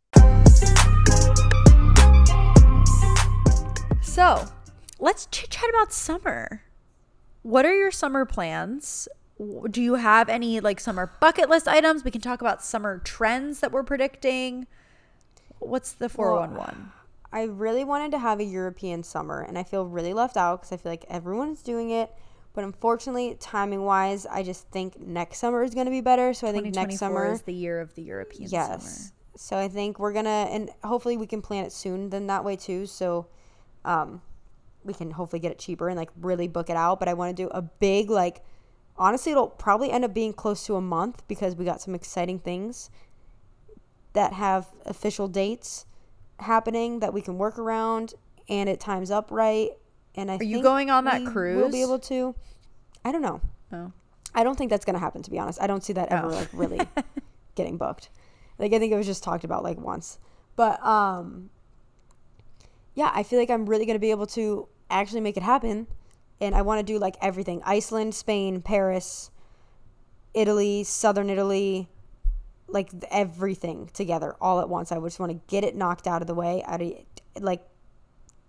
[4.00, 4.46] So
[4.98, 6.62] let's chit chat about summer.
[7.42, 9.08] What are your summer plans?
[9.70, 12.04] Do you have any like summer bucket list items?
[12.04, 14.66] We can talk about summer trends that we're predicting.
[15.60, 16.92] What's the 411?
[17.32, 20.72] I really wanted to have a European summer, and I feel really left out because
[20.72, 22.10] I feel like everyone's doing it.
[22.54, 26.32] But unfortunately, timing wise, I just think next summer is going to be better.
[26.32, 28.68] So I think next summer is the year of the European yes.
[28.68, 29.14] summer.
[29.36, 32.10] So I think we're gonna, and hopefully we can plan it soon.
[32.10, 32.86] Then that way too.
[32.86, 33.26] So,
[33.84, 34.22] um,
[34.82, 36.98] we can hopefully get it cheaper and like really book it out.
[36.98, 38.42] But I want to do a big like,
[38.98, 42.38] honestly, it'll probably end up being close to a month because we got some exciting
[42.38, 42.90] things
[44.12, 45.86] that have official dates
[46.40, 48.14] happening that we can work around,
[48.48, 49.70] and it times up right.
[50.14, 52.34] And I Are you going on that we We'll be able to.
[53.04, 53.40] I don't know.
[53.72, 53.92] Oh.
[54.34, 55.22] I don't think that's gonna happen.
[55.22, 56.30] To be honest, I don't see that ever Oh.
[56.30, 56.80] like really
[57.54, 58.10] getting booked.
[58.58, 60.18] Like I think it was just talked about like once,
[60.56, 61.50] but um,
[62.94, 65.86] yeah, I feel like I'm really gonna be able to actually make it happen,
[66.40, 69.30] and I want to do like everything: Iceland, Spain, Paris,
[70.34, 71.88] Italy, Southern Italy,
[72.68, 74.92] like everything together all at once.
[74.92, 76.62] I just want to get it knocked out of the way.
[76.66, 77.04] I
[77.40, 77.62] like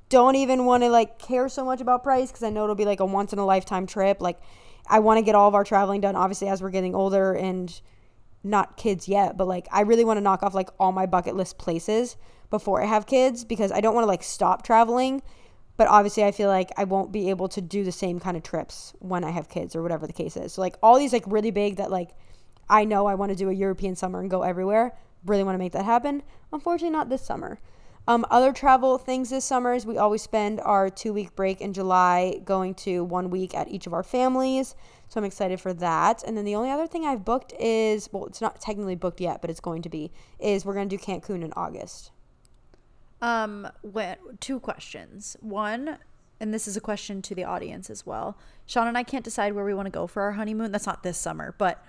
[0.10, 2.86] don't even want to like care so much about price because I know it'll be
[2.86, 4.22] like a once in a lifetime trip.
[4.22, 4.40] Like
[4.88, 7.80] I want to get all of our traveling done obviously as we're getting older and
[8.44, 11.36] not kids yet, but like I really want to knock off like all my bucket
[11.36, 12.18] list places
[12.50, 15.22] before I have kids because I don't want to like stop traveling.
[15.80, 18.44] But obviously I feel like I won't be able to do the same kind of
[18.44, 20.52] trips when I have kids or whatever the case is.
[20.52, 22.10] So like all these like really big that like
[22.70, 24.94] I know I want to do a European summer and go everywhere.
[25.26, 26.22] Really want to make that happen.
[26.52, 27.62] Unfortunately, not this summer.
[28.10, 31.72] Um, other travel things this summer is we always spend our two week break in
[31.72, 34.76] July going to one week at each of our families.
[35.08, 36.24] So I'm excited for that.
[36.24, 39.40] And then the only other thing I've booked is well, it's not technically booked yet,
[39.40, 42.12] but it's going to be is we're going to do Cancun in August.
[43.22, 45.36] Um, when, two questions.
[45.42, 45.98] One,
[46.40, 48.38] and this is a question to the audience as well.
[48.66, 50.72] Sean and I can't decide where we want to go for our honeymoon.
[50.72, 51.84] That's not this summer, but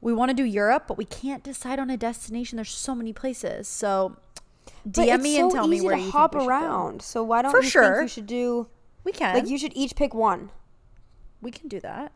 [0.00, 2.56] we want to do Europe, but we can't decide on a destination.
[2.56, 3.68] There's so many places.
[3.68, 4.16] So
[4.88, 6.54] DM me and tell me where to you hop think we should go.
[6.66, 7.02] around.
[7.02, 7.94] So why don't For you sure.
[7.94, 8.66] think you should do
[9.04, 9.34] We can.
[9.36, 10.50] like you should each pick one.
[11.40, 12.10] we can do that.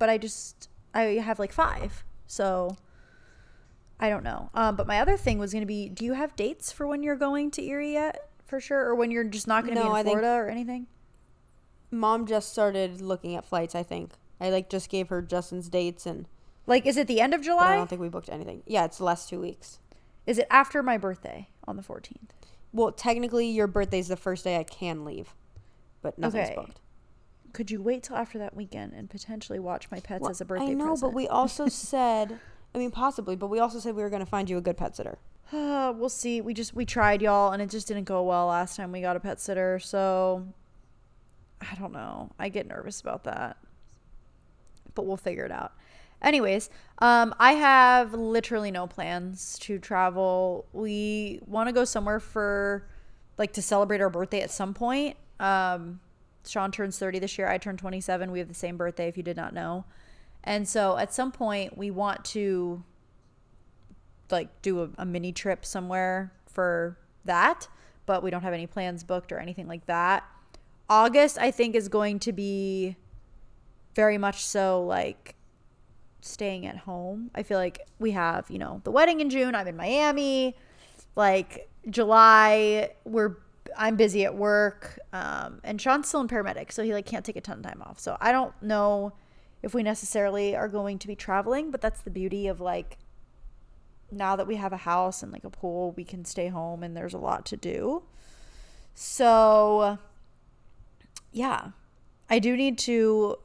[0.00, 2.02] But I just I have like five.
[2.26, 2.76] So
[4.00, 4.50] I don't know.
[4.54, 7.02] Um, but my other thing was going to be do you have dates for when
[7.02, 8.28] you're going to Erie yet?
[8.46, 10.48] For sure or when you're just not going to No, be in think- Florida or
[10.48, 10.86] anything?
[11.92, 14.12] Mom just started looking at flights, I think.
[14.40, 16.26] I like just gave her Justin's dates and
[16.66, 17.72] Like is it the end of July?
[17.74, 18.62] I don't think we booked anything.
[18.66, 19.78] Yeah, it's the last two weeks.
[20.26, 22.30] Is it after my birthday on the 14th?
[22.72, 25.34] Well, technically your birthday's the first day I can leave.
[26.02, 26.54] But nothing's Okay.
[26.56, 26.80] booked.
[27.52, 30.44] Could you wait till after that weekend and potentially watch my pets Well, as a
[30.44, 31.00] birthday I know, present?
[31.12, 32.38] but we also said
[32.74, 34.96] I mean possibly, but we also said we were gonna find you a good pet
[34.96, 35.18] sitter.
[35.52, 36.40] Uh, we'll see.
[36.40, 39.16] We just we tried y'all and it just didn't go well last time we got
[39.16, 39.78] a pet sitter.
[39.78, 40.46] So
[41.60, 42.30] I don't know.
[42.38, 43.56] I get nervous about that.
[44.94, 45.72] But we'll figure it out.
[46.22, 50.66] Anyways, um I have literally no plans to travel.
[50.72, 52.86] We want to go somewhere for
[53.38, 55.16] like to celebrate our birthday at some point.
[55.40, 56.00] Um
[56.46, 57.48] Sean turns 30 this year.
[57.48, 58.30] I turn 27.
[58.30, 59.84] We have the same birthday if you did not know.
[60.44, 62.82] And so at some point we want to
[64.30, 67.68] like do a, a mini trip somewhere for that,
[68.06, 70.24] but we don't have any plans booked or anything like that.
[70.88, 72.96] August, I think, is going to be
[73.94, 75.36] very much so like
[76.20, 77.30] staying at home.
[77.34, 79.54] I feel like we have, you know, the wedding in June.
[79.54, 80.56] I'm in Miami.
[81.16, 83.36] Like July, we're
[83.76, 87.36] I'm busy at work, um, and Sean's still in paramedic, so he like can't take
[87.36, 88.00] a ton of time off.
[88.00, 89.12] So I don't know
[89.62, 92.98] if we necessarily are going to be traveling, but that's the beauty of like
[94.10, 96.96] now that we have a house and like a pool, we can stay home and
[96.96, 98.02] there's a lot to do.
[98.94, 99.98] So,
[101.32, 101.70] yeah,
[102.28, 103.36] I do need to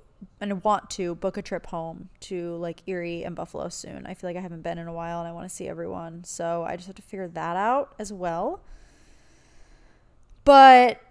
[0.42, 4.06] and want to book a trip home to like Erie and Buffalo soon.
[4.08, 6.24] I feel like I haven't been in a while and I want to see everyone.
[6.24, 8.62] So, I just have to figure that out as well.
[10.46, 11.02] But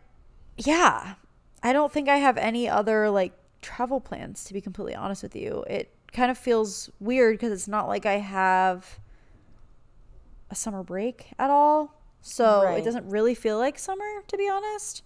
[0.56, 1.14] yeah,
[1.62, 3.32] I don't think I have any other like
[3.64, 5.64] travel plans to be completely honest with you.
[5.68, 9.00] It kind of feels weird because it's not like I have
[10.50, 12.00] a summer break at all.
[12.20, 15.02] So it doesn't really feel like summer to be honest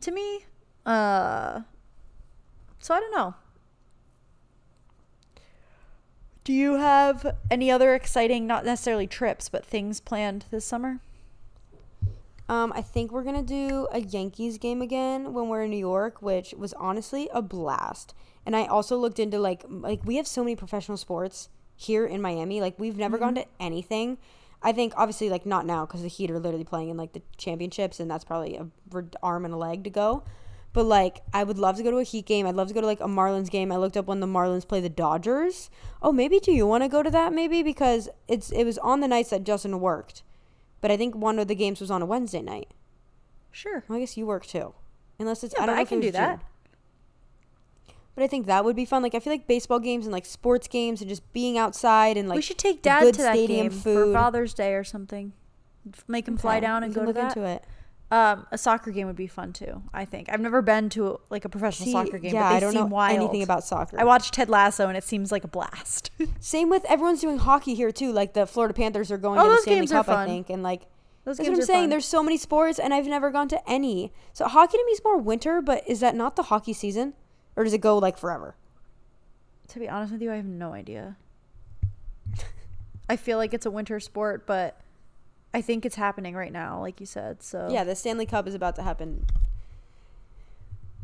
[0.00, 0.44] to me.
[0.86, 1.62] Uh
[2.78, 3.34] So I don't know.
[6.44, 11.00] Do you have any other exciting, not necessarily trips, but things planned this summer?
[12.50, 16.20] Um, I think we're gonna do a Yankees game again when we're in New York,
[16.20, 18.12] which was honestly a blast.
[18.44, 22.20] And I also looked into like like we have so many professional sports here in
[22.20, 22.60] Miami.
[22.60, 24.18] Like we've never gone to anything.
[24.64, 27.22] I think obviously like not now because the Heat are literally playing in like the
[27.36, 28.66] championships, and that's probably a
[29.22, 30.24] arm and a leg to go.
[30.72, 32.48] But like I would love to go to a Heat game.
[32.48, 33.70] I'd love to go to like a Marlins game.
[33.70, 35.70] I looked up when the Marlins play the Dodgers.
[36.02, 37.32] Oh, maybe do you want to go to that?
[37.32, 40.24] Maybe because it's it was on the nights that Justin worked,
[40.80, 42.68] but I think one of the games was on a Wednesday night.
[43.52, 43.84] Sure.
[43.88, 44.74] Well, I guess you work too,
[45.18, 46.38] unless it's Yeah, I don't know I can do that.
[46.38, 46.46] June.
[48.14, 49.02] But I think that would be fun.
[49.02, 52.28] Like I feel like baseball games and like sports games and just being outside and
[52.28, 54.12] like we should take dad to that stadium game for.
[54.12, 55.32] Father's Day or something.
[56.06, 57.36] Make him fly Okay, down we and go to look that.
[57.36, 57.64] into it.
[58.12, 59.82] Um, a soccer game would be fun too.
[59.94, 62.56] I think I've never been to like a professional See, soccer game, yeah, but they
[62.56, 63.16] I don't know wild.
[63.16, 64.00] anything about soccer.
[64.00, 66.10] I watched Ted Lasso and it seems like a blast.
[66.40, 68.10] Same with everyone's doing hockey here too.
[68.12, 70.86] Like the Florida Panthers are going Oh, to the Stanley Cup, I think, and like
[71.24, 71.82] Those that's what I'm saying.
[71.84, 71.90] fun.
[71.90, 74.12] There's so many sports, and I've never gone to any.
[74.32, 77.14] So hockey to me is more winter, but is that not the hockey season,
[77.54, 78.56] or does it go like forever?
[79.68, 81.16] To be honest with you, I have no idea.
[83.08, 84.80] I feel like it's a winter sport, but
[85.52, 87.42] I think it's happening right now, like you said.
[87.42, 89.26] So Yeah, the Stanley Cup is about to happen.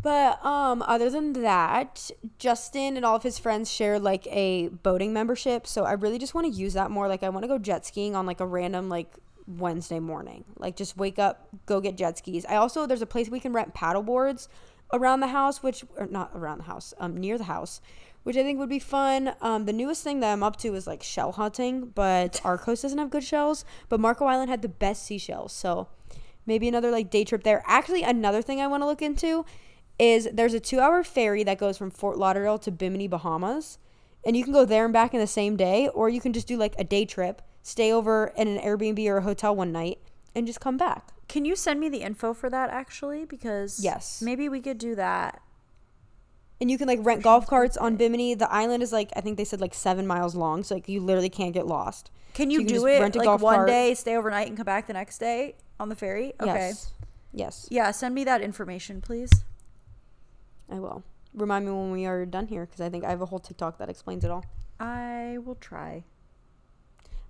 [0.03, 5.13] But um other than that, Justin and all of his friends share like a boating
[5.13, 7.09] membership, so I really just want to use that more.
[7.09, 9.13] Like I want to go jet skiing on like a random like
[9.49, 10.45] Wednesday morning.
[10.59, 12.45] Like just wake up, go get jet skis.
[12.47, 14.49] I also there's a place we can rent paddle boards
[14.93, 17.81] around the house, which or not around the house, um near the house,
[18.27, 19.35] which I think would be fun.
[19.41, 22.99] Um the newest thing that I'm up to is like shell hunting, but Arcos doesn't
[22.99, 25.53] have good shells, but Marco Island had the best seashells.
[25.53, 25.87] So
[26.45, 27.63] maybe another like day trip there.
[27.67, 29.45] Actually, another thing I want to look into
[29.97, 33.79] is there's a two hour ferry that goes from Fort Lauderdale to Bimini, Bahamas.
[34.27, 36.49] And you can go there and back in the same day, or you can just
[36.49, 39.99] do like a day trip, stay over in an Airbnb or a hotel one night,
[40.35, 41.11] and just come back.
[41.29, 43.25] Can you send me the info for that actually?
[43.25, 44.21] Because Yes.
[44.21, 45.43] maybe we could do that.
[46.61, 48.35] And you can like rent golf carts on Bimini.
[48.35, 51.01] The island is like I think they said like seven miles long, so like you
[51.01, 52.11] literally can't get lost.
[52.33, 53.69] Can So you, you can do it rent a like golf one cart.
[53.69, 56.33] day, stay overnight, and come back the next day on the ferry?
[56.41, 56.69] Okay.
[56.69, 56.93] Yes.
[57.33, 59.31] Yes, Yeah, send me that information, please.
[60.71, 61.05] I will.
[61.35, 63.77] Remind me when we are done here because I think I have a whole TikTok
[63.77, 64.47] that explains it all.
[64.81, 66.05] I will try.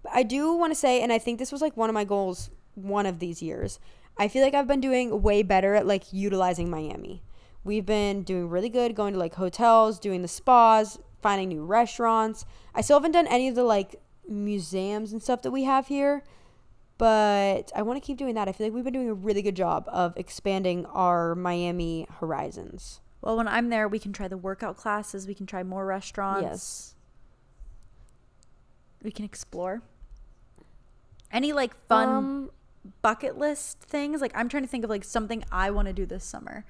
[0.05, 2.05] But I do want to say, and I think this was like one of my
[2.05, 3.81] goals one of these years.
[4.17, 7.23] I feel like I've been doing way better at like utilizing Miami.
[7.67, 12.45] We've been doing really good going to like hotels, doing the spas, finding new restaurants.
[12.77, 13.97] I still haven't done any of the like
[14.29, 16.23] museums and stuff that we have here,
[16.97, 18.49] but I want to keep doing that.
[18.49, 23.01] I feel like we've been doing a really good job of expanding our Miami horizons.
[23.21, 25.27] Well, when I'm there, we can try the workout classes.
[25.27, 26.43] We can try more restaurants.
[26.43, 26.95] Yes.
[29.03, 29.83] We can explore.
[31.33, 32.51] Any like fun Um,
[33.03, 34.21] bucket list things?
[34.21, 36.65] Like I'm trying to think of like something I want to do this summer,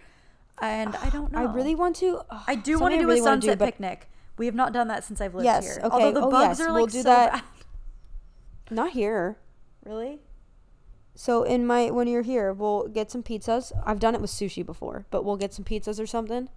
[0.60, 1.38] and I don't know.
[1.38, 2.20] I really want to.
[2.46, 4.08] I do want to do really a do, sunset but- picnic.
[4.38, 5.80] We have not done that since I've lived Yes, here.
[5.82, 5.88] okay.
[5.94, 7.32] Although the Oh, bugs yes, are like we'll do so that.
[7.32, 7.42] bad.
[8.70, 9.38] Not here.
[9.84, 10.20] Really?
[11.14, 13.72] So in my when you're here, we'll get some pizzas.
[13.86, 16.48] I've done it with sushi before, but we'll get some pizzas or something,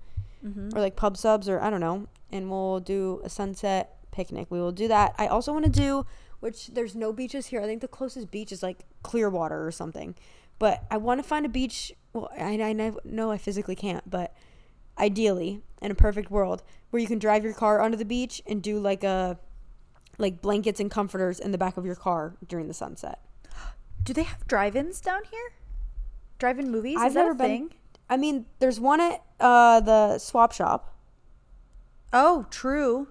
[0.46, 0.76] Mm-hmm.
[0.78, 4.48] or like pub subs, or I don't know, and we'll do a sunset picnic.
[4.50, 5.14] We will do that.
[5.18, 6.06] I also want to do,
[6.42, 7.62] which there's no beaches here.
[7.62, 10.16] I think the closest beach is like Clearwater or something,
[10.58, 11.94] but I want to find a beach.
[12.14, 14.34] Well, I, I know- I physically can't, but
[14.98, 18.62] ideally, in a perfect world, where you can drive your car onto the beach and
[18.62, 19.38] do like a
[20.18, 23.22] like blankets and comforters in the back of your car during the sunset.
[24.04, 25.54] Do they have drive-ins down here?
[26.40, 26.98] Drive-in movies?
[26.98, 27.70] Is I've never been-
[28.10, 30.94] I mean, there's one at uh, the swap shop.
[32.12, 33.08] Oh, true.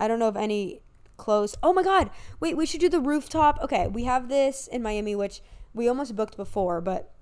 [0.00, 0.80] I don't know of any
[1.16, 1.54] close.
[1.62, 2.10] Oh my god!
[2.40, 3.58] Wait, we should do the rooftop.
[3.62, 5.42] Okay, we have this in Miami, which
[5.74, 7.12] we almost booked before, but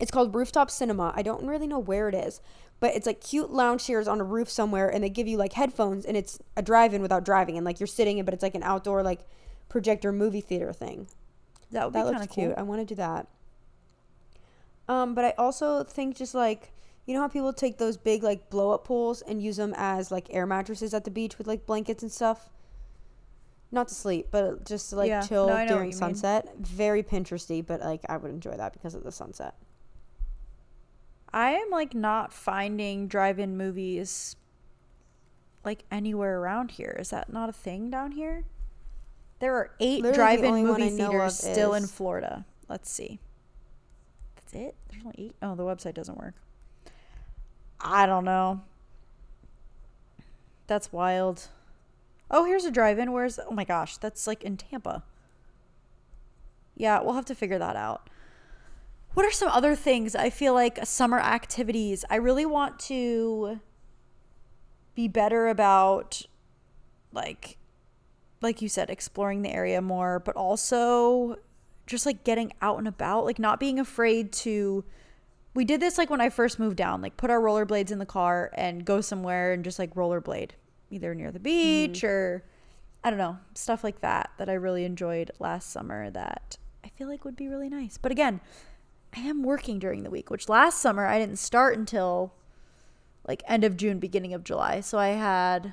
[0.00, 1.12] it's called Rooftop Cinema.
[1.14, 2.40] I don't really know where it is,
[2.80, 5.52] but it's like cute lounge chairs on a roof somewhere, and they give you like
[5.54, 8.54] headphones, and it's a drive-in without driving, and like you're sitting in, but it's like
[8.54, 9.20] an outdoor like
[9.68, 11.06] projector movie theater thing.
[11.70, 12.54] That would that be looks kind of cute.
[12.56, 13.26] I want to do that.
[14.88, 16.72] Um, but I also think just like
[17.06, 20.10] you know how people take those big like blow up pools and use them as
[20.10, 22.50] like air mattresses at the beach with like blankets and stuff.
[23.70, 25.20] Not to sleep, but just to like Yeah.
[25.22, 26.14] chill No, I know what during you mean.
[26.14, 26.56] sunset.
[26.58, 29.54] Very Pinteresty, but like I would enjoy that because of the sunset.
[31.34, 34.36] I am like not finding drive-in movies
[35.64, 36.96] like anywhere around here.
[36.96, 38.44] Is that not a thing down here?
[39.40, 42.44] There are eight Literally drive-in only movie theaters still in Florida.
[42.68, 43.18] Let's see.
[44.36, 44.76] That's it.
[44.88, 45.34] There's only eight.
[45.42, 46.34] Oh, the website doesn't work.
[47.80, 48.60] I don't know.
[50.68, 51.48] That's wild.
[52.30, 53.10] Oh, here's a drive-in.
[53.10, 55.02] Where's oh my gosh, that's like in Tampa.
[56.76, 58.08] Yeah, we'll have to figure that out.
[59.14, 62.04] What are some other things I feel like summer activities?
[62.10, 63.60] I really want to
[64.96, 66.22] be better about
[67.12, 67.58] like
[68.40, 71.36] like you said exploring the area more, but also
[71.86, 74.84] just like getting out and about, like not being afraid to
[75.54, 78.06] we did this like when I first moved down, like put our rollerblades in the
[78.06, 80.50] car and go somewhere and just like rollerblade,
[80.90, 82.08] either near the beach mm.
[82.08, 82.44] or
[83.04, 87.06] I don't know, stuff like that that I really enjoyed last summer that I feel
[87.06, 87.96] like would be really nice.
[87.96, 88.40] But again,
[89.16, 92.34] I am working during the week, which last summer I didn't start until
[93.26, 94.80] like end of June, beginning of July.
[94.80, 95.72] So I had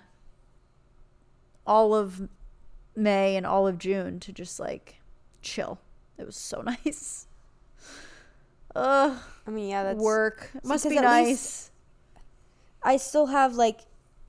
[1.66, 2.30] all of
[2.96, 5.02] May and all of June to just like
[5.42, 5.80] chill.
[6.18, 7.28] It was so nice.
[8.76, 9.18] Ugh.
[9.46, 10.52] I mean, yeah, that's work.
[10.64, 11.72] Must be nice.
[12.84, 13.82] I still have like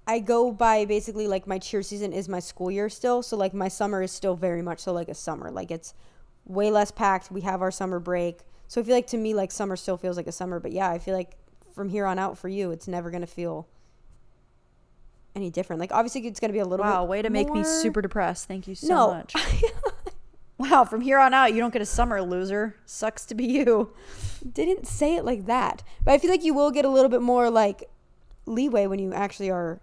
[0.07, 3.55] I go by basically like my cheer season is my school year still, so like
[3.55, 5.51] my summer is still very much so like a summer.
[5.51, 5.95] Like it's
[6.45, 7.31] way less packed.
[7.31, 8.41] We have our summer break.
[8.73, 10.89] So I feel like to me like summer still feels like a summer, but yeah,
[10.89, 11.37] I feel like
[11.75, 13.69] from here on out for you it's never going to feel
[15.37, 15.79] any different.
[15.79, 17.45] Like obviously it's going to be a little wow, way to more...
[17.45, 18.49] make me super depressed.
[18.49, 19.09] Thank you so no.
[19.09, 19.35] much.
[20.59, 22.77] wow, from here on out you don't get a summer loser.
[22.87, 23.93] Sucks to be you.
[24.51, 25.83] Didn't say it like that.
[26.03, 27.91] But I feel like you will get a little bit more like
[28.47, 29.83] leeway when you actually are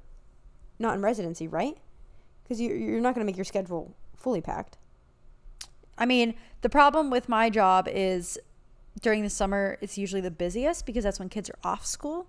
[0.80, 1.78] not in residency, right?
[2.48, 4.80] Cuz you you're not going to make your schedule fully packed.
[5.96, 8.40] I mean, the problem with my job is
[9.02, 12.28] during the summer it's usually the busiest because that's when kids are off school.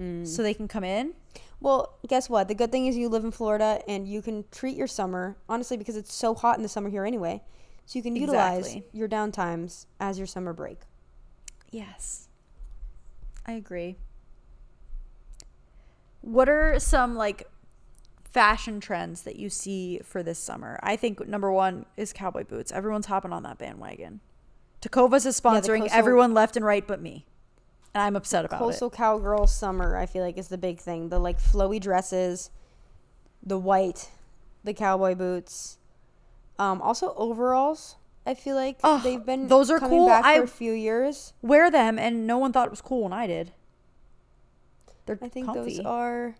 [0.00, 0.26] Mm.
[0.26, 1.14] So they can come in.
[1.60, 2.48] Well, guess what?
[2.48, 5.76] The good thing is you live in Florida and you can treat your summer, honestly,
[5.76, 7.42] because it's so hot in the summer here anyway.
[7.86, 8.84] So you can utilize exactly.
[8.92, 10.80] your downtimes as your summer break.
[11.70, 12.28] Yes.
[13.46, 13.96] I agree.
[16.20, 17.48] What are some like
[18.24, 20.78] fashion trends that you see for this summer?
[20.82, 22.72] I think number one is cowboy boots.
[22.72, 24.20] Everyone's hopping on that bandwagon.
[24.80, 27.26] Tecovas is sponsoring yeah, everyone left and right but me
[27.96, 28.90] and I'm upset about Coastal it.
[28.90, 31.08] Coastal cowgirl summer, I feel like is the big thing.
[31.08, 32.50] The like flowy dresses,
[33.42, 34.10] the white,
[34.64, 35.78] the cowboy boots,
[36.58, 37.96] um, also overalls.
[38.26, 40.08] I feel like oh, they've been those are cool.
[40.08, 41.32] Back I for a few years.
[41.40, 43.52] Wear them, and no one thought it was cool when I did.
[45.06, 45.76] They're I think comfy.
[45.76, 46.36] those are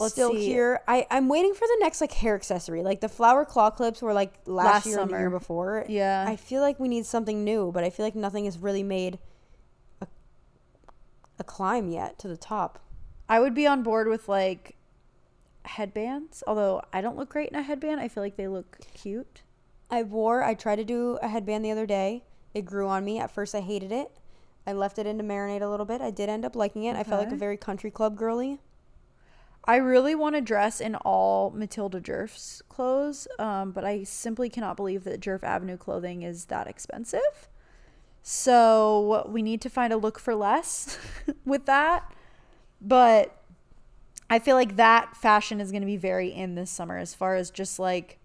[0.00, 0.46] Let's still see.
[0.46, 0.80] here.
[0.88, 2.82] I I'm waiting for the next like hair accessory.
[2.82, 5.02] Like the flower claw clips were like last, last year summer.
[5.02, 5.84] and the year before.
[5.88, 6.24] Yeah.
[6.26, 9.18] I feel like we need something new, but I feel like nothing has really made
[10.00, 10.06] a
[11.38, 12.78] a climb yet to the top.
[13.28, 14.76] I would be on board with like
[15.64, 18.00] headbands, although I don't look great in a headband.
[18.00, 19.42] I feel like they look cute.
[19.90, 22.24] I wore I tried to do a headband the other day.
[22.54, 23.18] It grew on me.
[23.18, 24.10] At first I hated it.
[24.66, 26.00] I left it in to marinate a little bit.
[26.00, 26.90] I did end up liking it.
[26.90, 27.00] Okay.
[27.00, 28.58] I felt like a very country club girly.
[29.64, 34.76] I really want to dress in all Matilda Djerf's clothes, um, but I simply cannot
[34.76, 37.48] believe that Djerf Avenue clothing is that expensive.
[38.22, 40.98] So we need to find a look for less
[41.44, 42.12] with that.
[42.80, 43.36] But
[44.28, 47.36] I feel like that fashion is going to be very in this summer as far
[47.36, 48.18] as just like,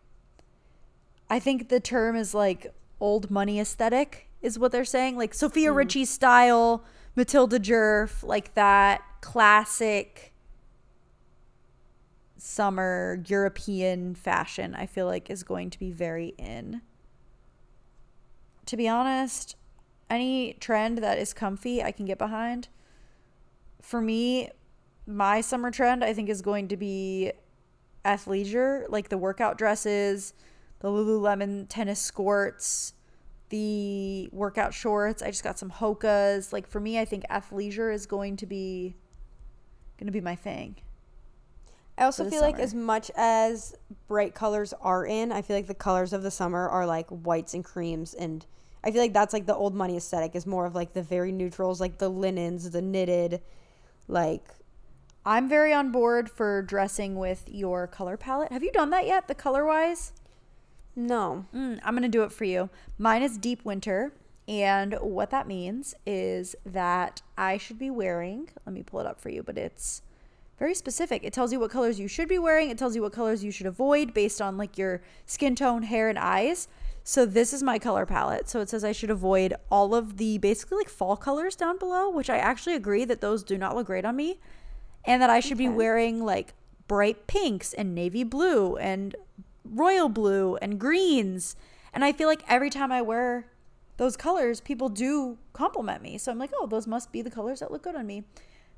[1.29, 5.17] I think the term is like old money aesthetic, is what they're saying.
[5.17, 5.75] Like Sofia mm.
[5.75, 6.83] Richie style,
[7.15, 10.31] Matilda Djerf, like that classic
[12.45, 16.81] summer European fashion, I feel like is going to be very in.
[18.67, 19.55] To be honest,
[20.09, 22.67] any trend that is comfy, I can get behind.
[23.81, 24.49] For me,
[25.07, 27.31] my summer trend, I think, is going to be
[28.03, 30.33] athleisure, like the workout dresses,
[30.79, 32.93] the Lululemon tennis skirts,
[33.49, 35.23] the workout shorts.
[35.23, 36.53] I just got some Hokas.
[36.53, 38.95] Like for me, I think athleisure is going to be
[39.97, 40.75] going to be my thing.
[41.97, 42.51] I also feel summer.
[42.51, 43.75] like as much as
[44.07, 47.53] bright colors are in, I feel like the colors of the summer are like whites
[47.53, 48.45] and creams and
[48.83, 51.31] I feel like that's like the old money aesthetic is more of like the very
[51.31, 53.41] neutrals, like the linens, the knitted,
[54.07, 54.47] like
[55.25, 58.51] I'm very on board for dressing with your color palette.
[58.51, 59.27] Have you done that yet?
[59.27, 60.13] The color wise?
[60.95, 61.45] No.
[61.53, 62.69] Mm, I'm going to do it for you.
[62.99, 64.13] Mine is deep winter.
[64.47, 69.19] And what that means is that I should be wearing, let me pull it up
[69.19, 70.03] for you, but it's
[70.57, 71.23] very specific.
[71.23, 72.69] It tells you what colors you should be wearing.
[72.69, 76.09] It tells you what colors you should avoid based on like your skin tone, hair,
[76.09, 76.67] and eyes.
[77.03, 78.49] So this is my color palette.
[78.49, 82.09] So it says I should avoid all of the basically like fall colors down below,
[82.09, 84.39] which I actually agree that those do not look great on me.
[85.05, 85.67] And that I should okay.
[85.67, 86.53] be wearing like
[86.87, 89.15] bright pinks and navy blue and
[89.63, 91.55] royal blue and greens.
[91.93, 93.45] And I feel like every time I wear
[93.97, 96.17] those colors, people do compliment me.
[96.17, 98.23] So I'm like, oh, those must be the colors that look good on me.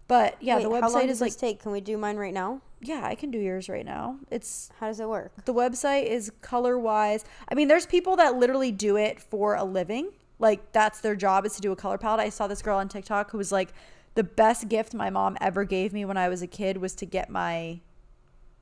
[0.08, 1.62] But yeah, Wait, the how long website does is like this take?
[1.62, 2.62] Can we do mine right now?
[2.80, 4.18] yeah, I can do yours right now.
[4.30, 5.32] It's How does it work?
[5.46, 7.26] the website is color wise.
[7.50, 10.12] I mean, there's people that literally do it for a living.
[10.40, 12.20] Like that's their job is to do a color palette.
[12.20, 13.74] I saw this girl on TikTok who was like,
[14.14, 17.06] the best gift my mom ever gave me when I was a kid was to
[17.06, 17.80] get my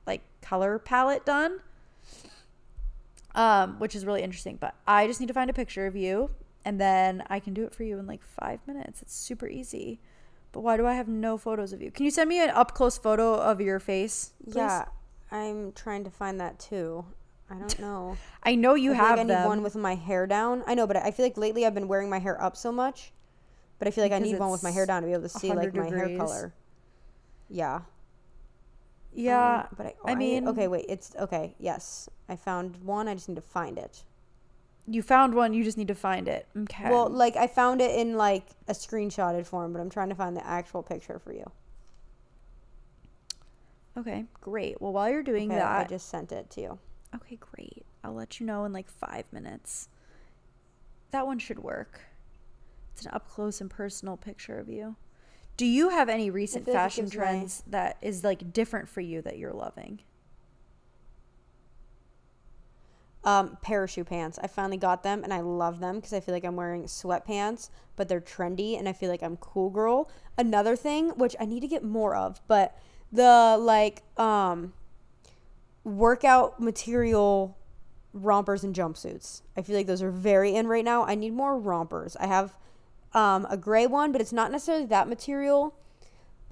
[0.05, 1.59] like color palette done.
[3.33, 4.55] Um, which is really interesting.
[4.55, 6.29] But I just need to find a picture of you
[6.63, 9.01] and then I can do it for you in like five minutes.
[9.01, 9.99] It's super easy.
[10.55, 11.91] But why do I have no photos of you?
[11.91, 14.31] Can you send me an up close photo of your face?
[14.45, 14.55] please?
[14.55, 14.85] Yeah,
[15.29, 17.03] I'm trying to find that too.
[17.49, 18.15] I don't know.
[18.43, 20.63] I know you I feel like have I need one with my hair down.
[20.65, 23.11] I know, but I feel like lately I've been wearing my hair up so much.
[23.79, 25.29] But I feel like I need one with my hair down to be able to
[25.29, 26.53] see like 100 my hair color.
[27.49, 27.81] Yeah.
[29.13, 30.85] yeah, Um, but I, I I mean, mean- okay, wait.
[30.87, 31.53] It's okay.
[31.59, 33.09] Yes, I found one.
[33.09, 34.05] I just need to find it.
[34.87, 35.53] You found one.
[35.53, 36.47] You just need to find it.
[36.55, 36.89] Okay.
[36.89, 40.35] Well, like I found it in like a screenshotted form, but I'm trying to find
[40.37, 41.45] the actual picture for you.
[43.97, 44.81] okay, great.
[44.81, 46.79] Well, while you're doing Okay, I just sent it to you.
[47.15, 47.85] okay, great.
[48.03, 49.89] I'll let you know in like five minutes.
[51.11, 52.01] That one should work.
[52.93, 54.95] It's an up close and personal picture of you.
[55.57, 58.51] Do you have any recent feel like it fashion gives my- trends that is like
[58.53, 60.01] different for you that you're loving?
[63.25, 64.37] Um, parachute pants.
[64.41, 67.71] I finally got them and I love them because I feel like I'm wearing sweatpants,
[67.95, 70.11] but they're trendy and I feel like I'm cool girl.
[70.37, 72.77] Another thing, which I need to get more of, but
[73.11, 74.73] the like um
[75.83, 77.57] workout material
[78.15, 79.41] rompers and jumpsuits.
[79.55, 81.05] I feel like those are very in right now.
[81.05, 82.15] I need more rompers.
[82.17, 82.57] I have
[83.13, 85.75] um, a gray one, but it's not necessarily that material.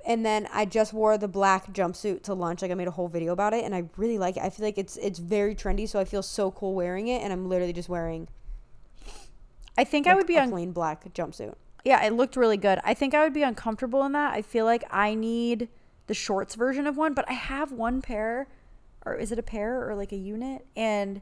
[0.05, 2.61] And then I just wore the black jumpsuit to lunch.
[2.61, 4.43] Like I made a whole video about it, and I really like it.
[4.43, 7.21] I feel like it's it's very trendy, so I feel so cool wearing it.
[7.21, 8.27] And I'm literally just wearing.
[9.77, 11.55] I think I would be a on plain black jumpsuit.
[11.83, 12.79] Yeah, it looked really good.
[12.83, 14.33] I think I would be uncomfortable in that.
[14.33, 15.67] I feel like I need
[16.07, 18.47] the shorts version of one, but I have one pair,
[19.05, 20.65] or is it a pair or like a unit?
[20.75, 21.21] And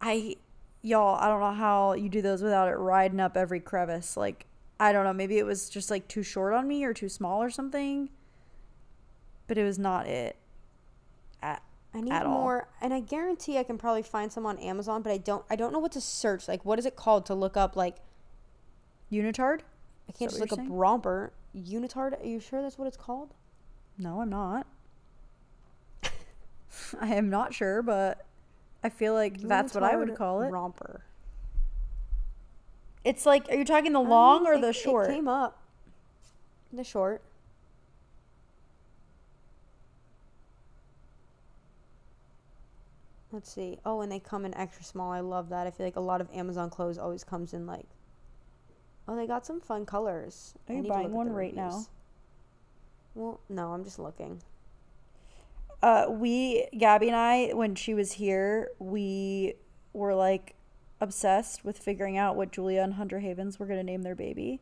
[0.00, 0.36] I,
[0.82, 4.16] y'all, I don't know how you do those without it riding up every crevice.
[4.16, 4.46] Like,
[4.78, 5.12] I don't know.
[5.12, 8.10] Maybe it was just like too short on me or too small or something,
[9.46, 10.36] but it was not it.
[11.42, 11.62] At,
[11.94, 12.40] I need At all.
[12.40, 15.44] more, and I guarantee I can probably find some on Amazon, but I don't.
[15.48, 16.48] I don't know what to search.
[16.48, 17.76] Like, what is it called to look up?
[17.76, 17.96] Like,
[19.12, 19.60] unitard?
[20.08, 21.32] I can't just look you're up romper.
[21.56, 22.20] Unitard?
[22.20, 23.32] Are you sure that's what it's called?
[23.96, 24.66] No, I'm not.
[27.00, 28.26] I am not sure, but
[28.82, 30.50] I feel like that's what I would call it.
[30.50, 31.04] Romper.
[33.04, 35.10] It's like, are you talking the long or it- the short?
[35.10, 35.60] It came up.
[36.72, 37.22] The short.
[43.30, 43.78] Let's see.
[43.84, 45.10] Oh, and they come in extra small.
[45.10, 45.66] I love that.
[45.66, 47.86] I feel like a lot of Amazon clothes always comes in like.
[49.06, 50.54] Oh, they got some fun colors.
[50.68, 51.84] Are I you buying one right now?
[53.14, 54.40] Well, no, I'm just looking.
[55.82, 59.54] Uh, we, Gabby and I, when she was here, we
[59.92, 60.54] were like
[61.04, 64.60] obsessed with figuring out what Julia and Hunter Havens were going to name their baby.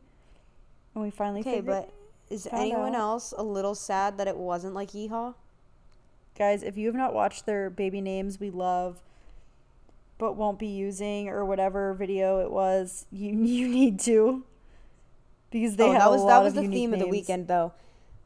[0.93, 1.93] And we finally Okay, figured but
[2.29, 3.01] is anyone out.
[3.01, 5.33] else a little sad that it wasn't like Yeehaw?
[6.37, 9.01] guys, if you have not watched their baby names we love
[10.17, 14.43] but won't be using or whatever video it was, you you need to.
[15.51, 17.73] Because they oh, that was that was the theme of the weekend, though.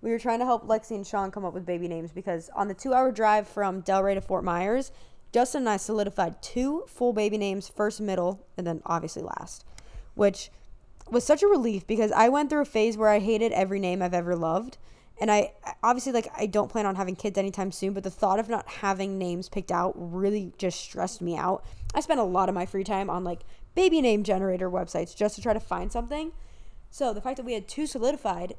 [0.02, 2.68] We were trying to help Lexi and Sean come up with baby names because on
[2.68, 4.92] the two-hour drive from Delray to Fort Myers,
[5.38, 9.64] Justin and I solidified two full baby names: first, middle, and then obviously last,
[10.16, 10.50] which
[11.12, 14.02] was such a relief because I went through a phase where I hated every name
[14.02, 14.80] I've ever loved.
[15.22, 18.40] And I obviously like I don't plan on having kids anytime soon, but the thought
[18.40, 21.64] of not having names picked out really just stressed me out.
[21.94, 23.42] I spent a lot of my free time on like
[23.76, 26.32] baby name generator websites just to try to find something.
[26.90, 28.56] So the fact that we had two solidified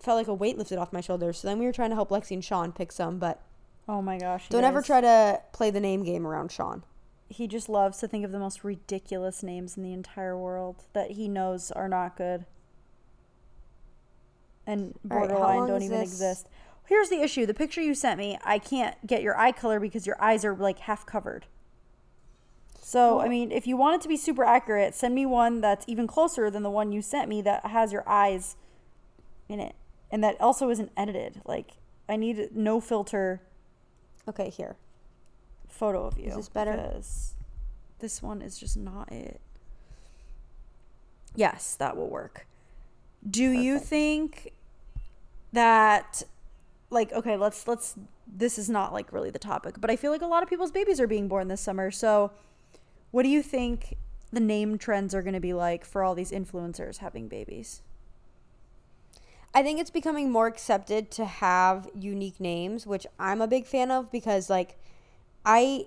[0.00, 1.38] felt like a weight lifted off my shoulders.
[1.38, 3.40] So then we were trying to help Lexi and Sean pick some, but
[3.88, 4.48] Oh my gosh.
[4.50, 6.84] don't ever try to play the name game around Sean.
[7.28, 11.12] he just loves to think of the most ridiculous names in the entire world that
[11.12, 12.44] he knows are not good
[14.66, 16.10] and right, borderline long don't even this?
[16.10, 16.48] exist.
[16.86, 20.06] Here's the issue: the picture you sent me, I can't get your eye color because
[20.06, 21.46] your eyes are like half covered.
[22.80, 25.84] So I mean, if you want it to be super accurate, send me one that's
[25.88, 28.56] even closer than the one you sent me that has your eyes
[29.48, 29.74] in it,
[30.10, 31.40] and that also isn't edited.
[31.44, 31.72] Like
[32.08, 33.42] I need no filter
[34.28, 34.76] Okay, here.
[35.68, 36.26] photo of you.
[36.26, 36.72] Is this better?
[36.72, 37.34] Because
[38.00, 39.40] this one is just not it.
[41.34, 42.46] Yes, that will work.
[43.28, 44.52] Do you think
[45.52, 46.22] that
[46.90, 47.94] like okay, let's let's
[48.26, 50.72] this is not like really the topic, but I feel like a lot of people's
[50.72, 51.90] babies are being born this summer.
[51.90, 52.30] So
[53.10, 53.96] what do you think
[54.32, 57.82] the name trends are going to be like for all these influencers having babies?
[59.54, 63.90] I think it's becoming more accepted to have unique names, which I'm a big fan
[63.90, 64.78] of because like
[65.44, 65.86] I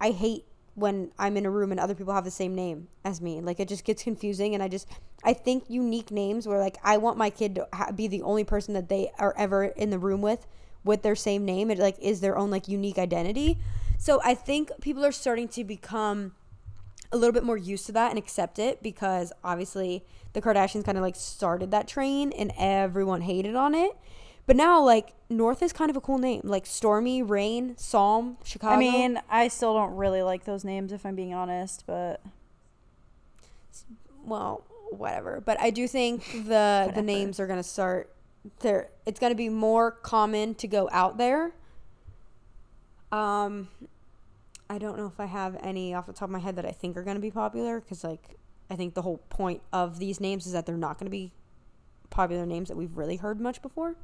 [0.00, 0.44] I hate
[0.74, 3.40] when I'm in a room and other people have the same name as me.
[3.40, 4.86] Like it just gets confusing and I just
[5.24, 8.44] I think unique names where like I want my kid to ha- be the only
[8.44, 10.46] person that they are ever in the room with
[10.84, 11.70] with their same name.
[11.70, 13.58] It like is their own like unique identity.
[13.98, 16.34] So I think people are starting to become
[17.12, 20.98] a little bit more used to that and accept it because obviously the Kardashians kind
[20.98, 23.92] of like started that train and everyone hated on it.
[24.46, 26.40] But now like North is kind of a cool name.
[26.44, 28.74] Like Stormi, Reign, Psalm, Chicago.
[28.74, 32.22] I mean, I still don't really like those names if I'm being honest, but
[34.24, 35.42] well, whatever.
[35.44, 38.12] But I do think the the names are going to start
[38.60, 41.52] there it's going to be more common to go out there.
[43.12, 43.68] Um
[44.70, 46.72] I don't know if I have any off the top of my head that I
[46.72, 48.36] think are going to be popular cuz like
[48.70, 51.32] I think the whole point of these names is that they're not going to be
[52.10, 53.96] popular names that we've really heard much before.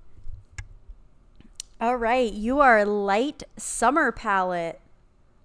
[1.80, 4.80] all right, you are light summer palette.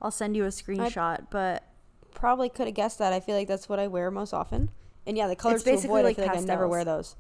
[0.02, 1.64] I'll send you a screenshot, but
[2.14, 3.14] Probably could have guessed that.
[3.14, 4.70] I feel like that's what I wear most often.
[5.06, 7.16] And yeah, the colors to basically avoid, like I feel like I never wear those.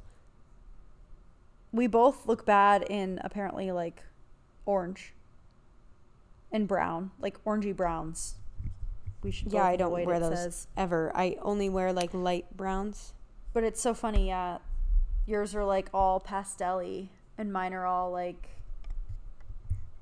[1.72, 4.04] we both look bad in apparently like
[4.66, 5.14] orange
[6.52, 8.36] and brown, like orangey browns.
[9.22, 10.68] We should Yeah, I don't wear it those says.
[10.78, 11.12] ever.
[11.14, 13.14] I only wear like light browns.
[13.54, 14.60] But it's so funny, yeah.
[15.26, 18.50] Yours are like all pastel-y and mine are all like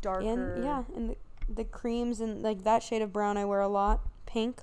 [0.02, 0.54] darker.
[0.56, 1.18] And yeah, and the,
[1.54, 4.02] the creams and like that shade of brown I wear a lot.
[4.26, 4.62] Pink.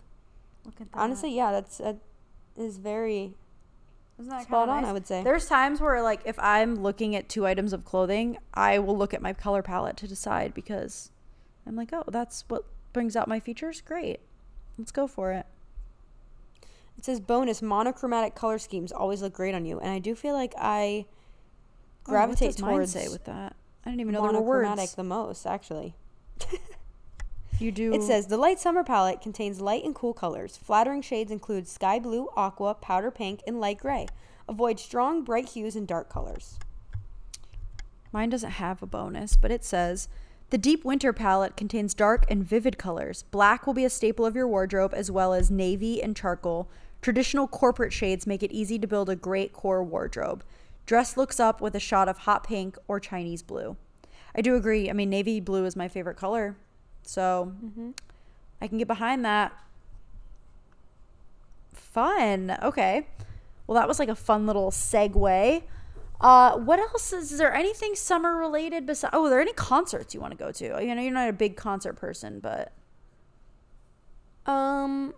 [0.65, 0.99] Look at that.
[0.99, 1.99] Honestly, yeah, that's that
[2.57, 3.35] is very
[4.19, 4.91] Isn't that spot on, nice?
[4.91, 5.23] I would say.
[5.23, 9.13] There's times where like if I'm looking at two items of clothing, I will look
[9.13, 11.11] at my color palette to decide because
[11.67, 13.81] I'm like, "Oh, that's what brings out my features?
[13.81, 14.21] Great.
[14.79, 15.47] Let's go for it."
[16.97, 20.35] It says bonus monochromatic color schemes always look great on you, and I do feel
[20.35, 21.07] like I
[22.05, 23.57] gravitate oh, what does mine towards say with that?
[23.85, 24.95] I didn't even know there were monochromatic words.
[24.95, 25.47] the most.
[25.47, 25.95] Actually,
[27.59, 27.93] You do.
[27.93, 30.57] it says the light summer palette contains light and cool colors.
[30.57, 34.07] Flattering shades include sky blue, aqua, powder pink, and light gray.
[34.49, 36.59] Avoid strong, bright hues and dark colors.
[38.13, 40.09] Mine doesn't have a bonus, but it says
[40.55, 43.25] the deep winter palette contains dark and vivid colors.
[43.33, 46.71] Black will be a staple of your wardrobe, as well as navy and charcoal.
[47.03, 50.45] Traditional corporate shades make it easy to build a great core wardrobe.
[50.87, 53.77] Dress looks up with a shot of hot pink or Chinese blue.
[54.33, 54.89] I do agree.
[54.89, 56.55] I mean, navy blue is my favorite color.
[57.03, 57.91] So mm-hmm.
[58.63, 59.53] I can get behind that.
[61.73, 62.57] Fun.
[62.63, 63.09] Okay.
[63.67, 65.65] Well, that was like a fun little segue.
[66.25, 69.11] Uh, what else is, is there anything summer related besides?
[69.15, 70.65] Oh, are there any concerts you want to go to?
[70.83, 72.73] You know, you're not a big concert person, but
[74.47, 75.13] Um,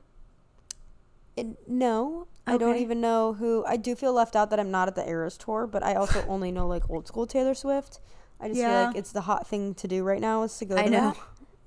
[1.36, 3.64] it- no, I don't even know who.
[3.66, 6.24] I do feel left out that I'm not at the Eras tour, but I also
[6.28, 8.00] only know like old school Taylor Swift.
[8.40, 10.74] I just feel like it's the hot thing to do right now is to go.
[10.74, 11.10] To I know.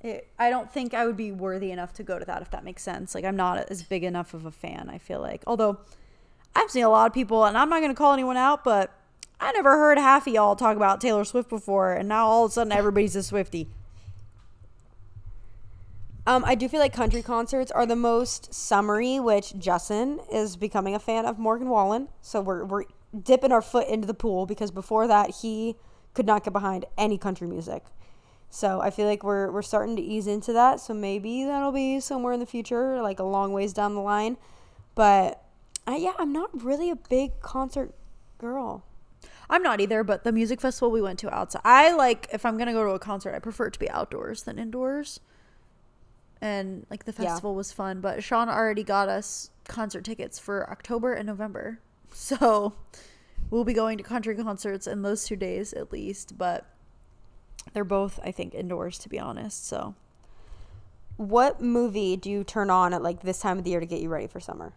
[0.01, 0.07] that.
[0.07, 2.65] It, I don't think I would be worthy enough to go to that if that
[2.65, 3.15] makes sense.
[3.15, 4.89] Like I'm not as big enough of a fan.
[4.89, 5.77] I feel like, although
[6.55, 8.91] I've seen a lot of people, and I'm not going to call anyone out, but
[9.39, 12.51] I never heard half of y'all talk about Taylor Swift before, and now all of
[12.51, 13.67] a sudden everybody's a Swiftie.
[16.27, 20.93] Um, I do feel like country concerts are the most summery, which Justin is becoming
[20.93, 22.09] a fan of Morgan Wallen.
[22.21, 22.83] So we're we're
[23.19, 25.75] dipping our foot into the pool because before that he
[26.13, 27.83] could not get behind any country music.
[28.51, 30.79] So I feel like we're we're starting to ease into that.
[30.79, 34.37] So maybe that'll be somewhere in the future, like a long ways down the line.
[34.93, 35.43] But
[35.87, 37.95] I, yeah, I'm not really a big concert
[38.37, 38.83] girl.
[39.49, 41.61] I'm not either, but the music festival we went to outside.
[41.65, 44.43] I like if I'm gonna go to a concert, I prefer it to be outdoors
[44.43, 45.19] than indoors.
[46.41, 47.29] And like the Yeah.
[47.29, 51.79] festival was fun, but Sean already got us concert tickets for October and November,
[52.13, 52.73] so
[53.49, 56.37] we'll be going to country concerts in those two days at least.
[56.37, 56.65] But
[57.73, 59.65] they're both, I think, indoors to be honest.
[59.67, 59.95] So
[61.17, 63.99] What movie do you turn on at like this time of the year to get
[63.99, 64.73] you ready for summer?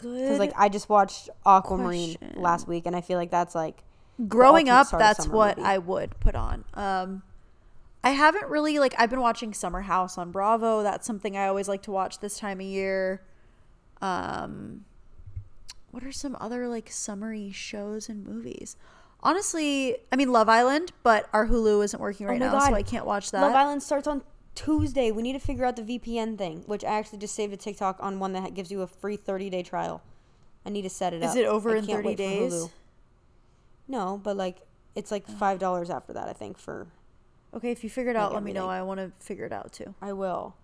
[0.00, 0.22] Good.
[0.22, 2.42] Because like I just watched Aquamarine question.
[2.42, 3.82] last week, and I feel like that's like
[4.26, 5.68] growing up that's what movie.
[5.68, 7.22] i would put on um
[8.02, 11.68] i haven't really like i've been watching summer house on bravo that's something i always
[11.68, 13.22] like to watch this time of year
[14.02, 14.84] um
[15.92, 18.76] what are some other like summery shows and movies
[19.22, 22.82] honestly i mean love island but our hulu isn't working right Oh now so i
[22.82, 24.22] can't watch that Love Island starts on
[24.58, 25.12] Tuesday.
[25.12, 27.98] We need to figure out the VPN thing, which I actually just saved a TikTok
[28.00, 30.02] on one that gives you a free 30 day trial.
[30.66, 31.30] I need to set it up.
[31.30, 32.68] is it over I in 30 days
[33.86, 34.62] No, but like
[34.96, 35.32] it's like oh.
[35.32, 36.28] five dollars after that.
[36.28, 36.88] I think for
[37.54, 39.52] okay if you figure it Like out let me know i want to figure it
[39.52, 40.54] out too I will,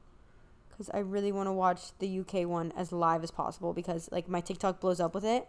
[0.68, 4.28] because I really want to watch the UK one as live as possible because like
[4.28, 5.46] my TikTok blows up with it,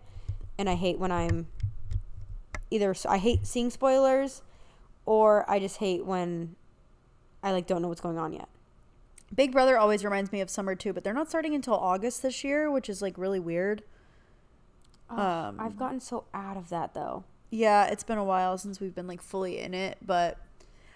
[0.57, 1.47] and I hate when I'm
[2.69, 4.43] either I hate seeing spoilers,
[5.05, 6.55] or I just hate when
[7.45, 8.49] I like don't know what's going on yet.
[9.33, 12.43] Big Brother always reminds me of summer too, but they're not starting until August this
[12.43, 13.83] year, which is like really weird.
[15.11, 17.23] Ugh, Um, I've gotten so out of that though.
[17.51, 20.39] Yeah, it's been a while since we've been like fully in it, but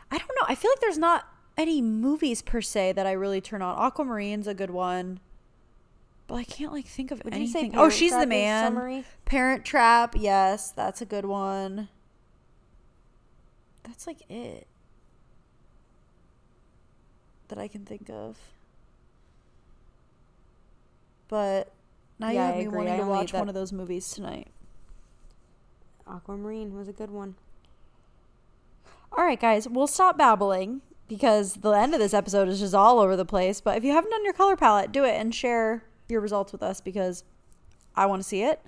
[0.09, 0.45] I don't know.
[0.47, 3.77] I feel like there's not any movies per se that I really turn on.
[3.77, 5.19] Aquamarine's a good one.
[6.25, 7.79] But I can't like think of Would you say anything.
[7.79, 9.05] Oh, she's the man.
[9.25, 11.89] Parent Trap, yes, that's a good one.
[13.83, 14.65] That's like it
[17.49, 18.37] that I can think of.
[21.27, 21.71] But
[22.17, 22.77] now you have I me agree.
[22.77, 24.47] wanting I to only watch that- one of those movies tonight.
[26.07, 27.35] Aquamarine was a good one.
[29.15, 32.99] All right, guys, we'll stop babbling because the end of this episode is just all
[32.99, 33.61] over the place.
[33.61, 36.63] But if you haven't done your color palette, do it and share your results with
[36.63, 37.23] us because
[37.95, 38.59] I want to see it.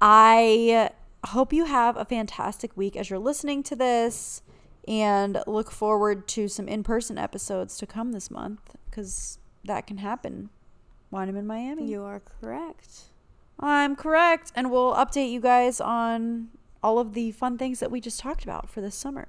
[0.00, 0.90] I
[1.26, 4.42] hope you have a fantastic week as you're listening to this
[4.86, 9.98] and look forward to some in person episodes to come this month because that can
[9.98, 10.50] happen
[11.10, 11.86] when I'm in Miami.
[11.86, 13.04] You are correct.
[13.58, 14.52] I'm correct.
[14.54, 16.48] And we'll update you guys on
[16.82, 19.28] all of the fun things that we just talked about for this summer.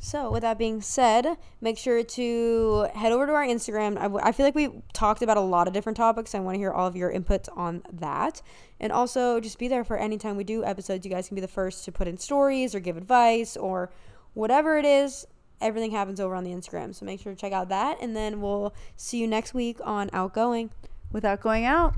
[0.00, 3.96] So, with that being said, make sure to head over to our Instagram.
[3.98, 6.34] I, w- I feel like we talked about a lot of different topics.
[6.34, 8.42] I want to hear all of your inputs on that.
[8.80, 11.04] And also, just be there for any time we do episodes.
[11.04, 13.90] You guys can be the first to put in stories or give advice or
[14.34, 15.24] whatever it is.
[15.60, 16.94] Everything happens over on the Instagram.
[16.94, 17.98] So, make sure to check out that.
[18.00, 20.70] And then we'll see you next week on Outgoing.
[21.12, 21.94] Without going out.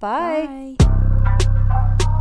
[0.00, 0.76] Bye.
[0.78, 2.14] Bye.